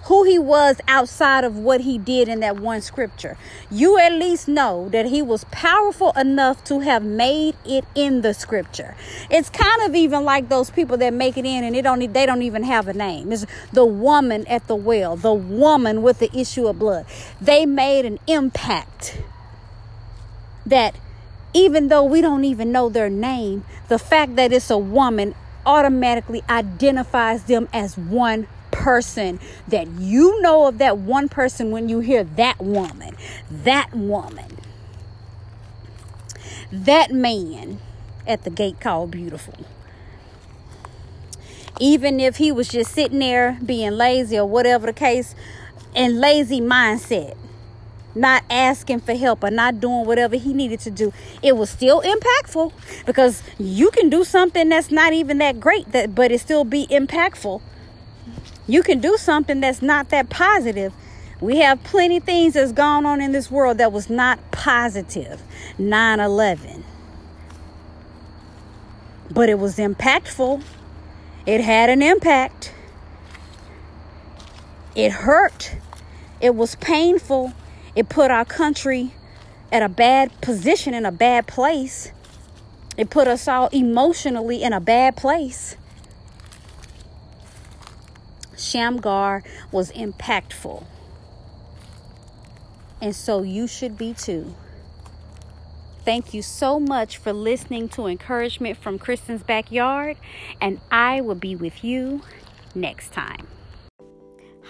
who 0.09 0.25
he 0.25 0.39
was 0.39 0.81
outside 0.89 1.45
of 1.45 1.59
what 1.59 1.83
he 1.83 1.99
did 1.99 2.29
in 2.29 2.41
that 2.41 2.57
one 2.57 2.81
scripture. 2.81 3.37
You 3.71 3.99
at 3.99 4.13
least 4.13 4.49
know 4.49 4.89
that 4.89 5.05
he 5.05 5.21
was 5.21 5.45
powerful 5.51 6.13
enough 6.13 6.65
to 6.65 6.81
have 6.81 7.05
made 7.05 7.57
it 7.67 7.85
in 7.95 8.23
the 8.23 8.33
scripture. 8.33 8.97
It's 9.31 9.51
kind 9.51 9.83
of 9.83 9.95
even 9.95 10.25
like 10.25 10.49
those 10.49 10.71
people 10.71 10.97
that 10.97 11.13
make 11.13 11.37
it 11.37 11.45
in 11.45 11.63
and 11.63 11.75
they 11.75 11.83
don't 11.83 12.13
they 12.13 12.25
don't 12.25 12.41
even 12.41 12.63
have 12.63 12.89
a 12.89 12.95
name. 12.95 13.31
It's 13.33 13.45
the 13.71 13.85
woman 13.85 14.47
at 14.47 14.67
the 14.67 14.77
well, 14.77 15.15
the 15.15 15.35
woman 15.35 16.01
with 16.01 16.21
the 16.21 16.35
issue 16.35 16.67
of 16.69 16.79
blood. 16.79 17.05
They 17.39 17.67
made 17.67 18.07
an 18.07 18.19
impact 18.27 19.21
that 20.65 20.95
even 21.53 21.89
though 21.89 22.05
we 22.05 22.23
don't 22.23 22.45
even 22.45 22.73
know 22.73 22.89
their 22.89 23.11
name, 23.11 23.67
the 23.89 23.99
fact 23.99 24.37
that 24.37 24.55
it's 24.55 24.71
a 24.71 24.79
woman 24.79 25.35
automatically 25.67 26.43
identifies 26.49 27.45
them 27.45 27.69
as 27.75 27.99
one 27.99 28.49
person 28.71 29.41
that 29.69 29.87
you 29.99 30.41
know 30.43 30.67
of 30.67 30.79
that 30.79 30.99
one 30.99 31.29
person 31.29 31.71
when 31.71 31.89
you 31.89 32.01
hear 32.01 32.25
that 32.25 32.59
woman, 32.61 33.17
that 33.51 33.95
woman, 33.95 34.59
that 36.71 37.11
man 37.11 37.81
at 38.27 38.45
the 38.45 38.51
gate 38.51 38.81
called 38.81 39.11
beautiful. 39.11 39.55
Even 41.81 42.19
if 42.19 42.37
he 42.37 42.51
was 42.51 42.69
just 42.69 42.93
sitting 42.93 43.21
there 43.21 43.59
being 43.65 43.93
lazy 43.93 44.39
or 44.39 44.47
whatever 44.47 44.87
the 44.87 44.93
case, 44.93 45.35
and 45.95 46.21
lazy 46.21 46.61
mindset, 46.61 47.37
not 48.15 48.43
asking 48.51 49.01
for 49.01 49.15
help 49.15 49.45
or 49.45 49.51
not 49.51 49.81
doing 49.81 50.05
whatever 50.05 50.37
he 50.37 50.53
needed 50.53 50.81
to 50.81 50.91
do, 50.91 51.13
it 51.43 51.57
was 51.57 51.71
still 51.71 52.03
impactful 52.03 52.73
because 53.07 53.43
you 53.59 53.91
can 53.91 54.11
do 54.11 54.25
something 54.25 54.69
that's 54.69 54.91
not 54.91 55.13
even 55.13 55.39
that 55.39 55.61
great, 55.61 55.91
that 55.93 56.15
but 56.15 56.33
it 56.33 56.41
still 56.41 56.65
be 56.65 56.87
impactful 56.89 57.63
you 58.69 58.83
can 58.83 59.01
do 59.01 59.17
something 59.17 59.61
that's 59.61 59.83
not 59.83 60.11
that 60.11 60.29
positive. 60.29 60.93
We 61.41 61.59
have 61.59 61.83
plenty 61.85 62.21
things 62.21 62.55
that's 62.55 62.73
gone 62.73 63.07
on 63.07 63.21
in 63.21 63.33
this 63.33 63.51
world 63.51 63.79
that 63.79 63.93
was 63.93 64.11
not 64.11 64.39
positive. 64.51 65.43
9 65.79 66.21
11. 66.21 66.85
But 69.31 69.49
it 69.49 69.59
was 69.59 69.79
impactful. 69.79 70.63
It 71.47 71.63
had 71.63 71.89
an 71.89 72.03
impact. 72.03 72.75
It 74.95 75.13
hurt. 75.13 75.77
It 76.41 76.55
was 76.55 76.75
painful. 76.75 77.55
It 77.97 78.11
put 78.11 78.31
our 78.31 78.45
country 78.45 79.15
at 79.73 79.83
a 79.83 79.89
bad 79.89 80.39
position, 80.43 80.93
in 80.93 81.07
a 81.07 81.13
bad 81.13 81.47
place. 81.47 82.13
It 82.99 83.09
put 83.09 83.29
us 83.29 83.49
all 83.49 83.69
emotionally 83.69 84.63
in 84.63 84.75
a 84.75 84.81
bad 84.81 85.17
place. 85.17 85.78
Shamgar 88.59 89.43
was 89.73 89.93
impactful. 89.93 90.85
And 93.01 93.15
so 93.15 93.43
you 93.43 93.67
should 93.67 93.97
be 93.97 94.13
too. 94.13 94.55
Thank 96.05 96.33
you 96.33 96.43
so 96.43 96.81
much 96.81 97.19
for 97.19 97.33
listening 97.33 97.89
to 97.91 98.07
Encouragement 98.07 98.79
from 98.79 98.99
Kristen's 98.99 99.43
Backyard, 99.43 100.17
and 100.61 100.81
I 100.91 101.21
will 101.21 101.35
be 101.35 101.55
with 101.55 101.85
you 101.85 102.23
next 102.75 103.13
time. 103.13 103.47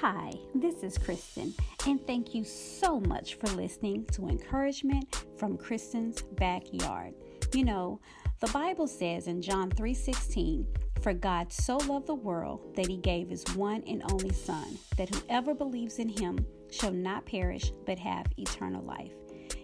Hi, 0.01 0.33
this 0.55 0.83
is 0.83 0.99
Kristen, 0.99 1.55
and 1.87 2.05
thank 2.07 2.35
you 2.35 2.45
so 2.45 3.01
much 3.01 3.35
for 3.35 3.47
listening 3.49 4.05
to 4.13 4.29
Encouragement 4.29 5.25
from 5.37 5.57
Kristen's 5.57 6.23
Backyard. 6.23 7.15
You 7.53 7.65
know, 7.65 8.01
the 8.41 8.49
Bible 8.49 8.87
says 8.87 9.27
in 9.27 9.43
John 9.43 9.71
3:16, 9.71 10.67
"For 11.01 11.15
God 11.15 11.53
so 11.53 11.77
loved 11.77 12.07
the 12.07 12.15
world 12.15 12.75
that 12.75 12.89
he 12.89 12.97
gave 12.97 13.29
his 13.29 13.45
one 13.55 13.83
and 13.87 14.03
only 14.11 14.33
son, 14.33 14.79
that 14.97 15.15
whoever 15.15 15.55
believes 15.55 15.99
in 15.99 16.09
him 16.09 16.45
shall 16.71 16.93
not 16.93 17.25
perish 17.25 17.73
but 17.87 17.99
have 17.99 18.27
eternal 18.37 18.83
life." 18.83 19.15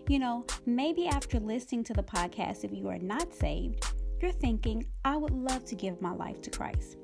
You 0.09 0.18
know, 0.18 0.44
maybe 0.66 1.07
after 1.07 1.40
listening 1.40 1.85
to 1.85 1.94
the 1.94 2.03
podcast 2.03 2.64
if 2.64 2.73
you 2.73 2.88
are 2.88 2.99
not 2.99 3.33
saved, 3.33 3.85
you're 4.20 4.33
thinking, 4.33 4.87
"I 5.05 5.16
would 5.16 5.33
love 5.33 5.64
to 5.66 5.75
give 5.75 6.01
my 6.01 6.12
life 6.12 6.40
to 6.42 6.51
Christ." 6.51 6.97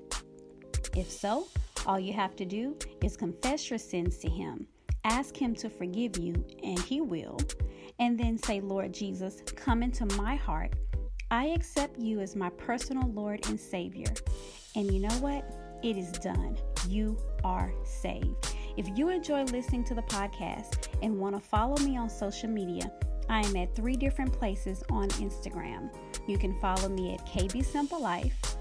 If 0.97 1.11
so, 1.11 1.47
all 1.87 1.99
you 1.99 2.13
have 2.13 2.37
to 2.37 2.45
do 2.45 2.77
is 3.03 3.17
confess 3.17 3.71
your 3.71 3.79
sins 3.79 4.19
to 4.19 4.29
him. 4.29 4.67
Ask 5.05 5.37
him 5.37 5.55
to 5.57 5.71
forgive 5.71 6.19
you, 6.19 6.45
and 6.63 6.79
he 6.79 7.01
will. 7.01 7.39
And 7.99 8.19
then 8.19 8.37
say, 8.39 8.61
Lord 8.61 8.93
Jesus, 8.93 9.41
come 9.57 9.83
into 9.83 10.07
my 10.17 10.37
heart 10.37 10.75
I 11.33 11.47
accept 11.47 11.97
you 11.97 12.19
as 12.19 12.35
my 12.35 12.51
personal 12.51 13.09
Lord 13.13 13.47
and 13.47 13.59
Savior. 13.59 14.13
And 14.75 14.93
you 14.93 14.99
know 14.99 15.15
what? 15.21 15.45
It 15.81 15.97
is 15.97 16.11
done. 16.11 16.59
You 16.89 17.17
are 17.45 17.73
saved. 17.85 18.57
If 18.77 18.89
you 18.99 19.11
enjoy 19.11 19.45
listening 19.45 19.85
to 19.85 19.95
the 19.95 20.03
podcast 20.03 20.89
and 21.03 21.21
want 21.21 21.37
to 21.37 21.41
follow 21.41 21.77
me 21.79 21.97
on 21.97 22.11
social 22.11 22.49
media, 22.49 22.91
I 23.29 23.43
am 23.43 23.55
at 23.55 23.77
three 23.77 23.97
different 23.97 24.33
places 24.33 24.83
on 24.91 25.09
Instagram. 25.11 25.95
You 26.27 26.37
can 26.37 26.59
follow 26.61 26.89
me 26.89 27.15
at 27.15 27.25
KB 27.27 27.65
Simple 27.65 28.03
Life, 28.03 28.57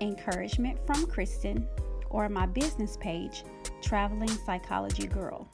Encouragement 0.00 0.78
from 0.86 1.06
Kristen, 1.06 1.66
or 2.10 2.28
my 2.28 2.46
business 2.46 2.96
page, 2.96 3.42
Traveling 3.82 4.28
Psychology 4.28 5.08
Girl. 5.08 5.48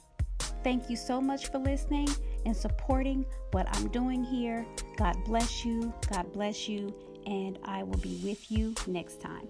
Thank 0.62 0.90
you 0.90 0.96
so 0.96 1.22
much 1.22 1.50
for 1.50 1.58
listening 1.58 2.08
and 2.46 2.56
supporting 2.56 3.24
what 3.52 3.66
I'm 3.76 3.88
doing 3.88 4.22
here. 4.24 4.66
God 4.96 5.16
bless 5.24 5.64
you. 5.64 5.92
God 6.12 6.32
bless 6.32 6.68
you. 6.68 6.92
And 7.26 7.58
I 7.64 7.82
will 7.82 7.98
be 7.98 8.20
with 8.24 8.50
you 8.50 8.74
next 8.86 9.20
time. 9.20 9.48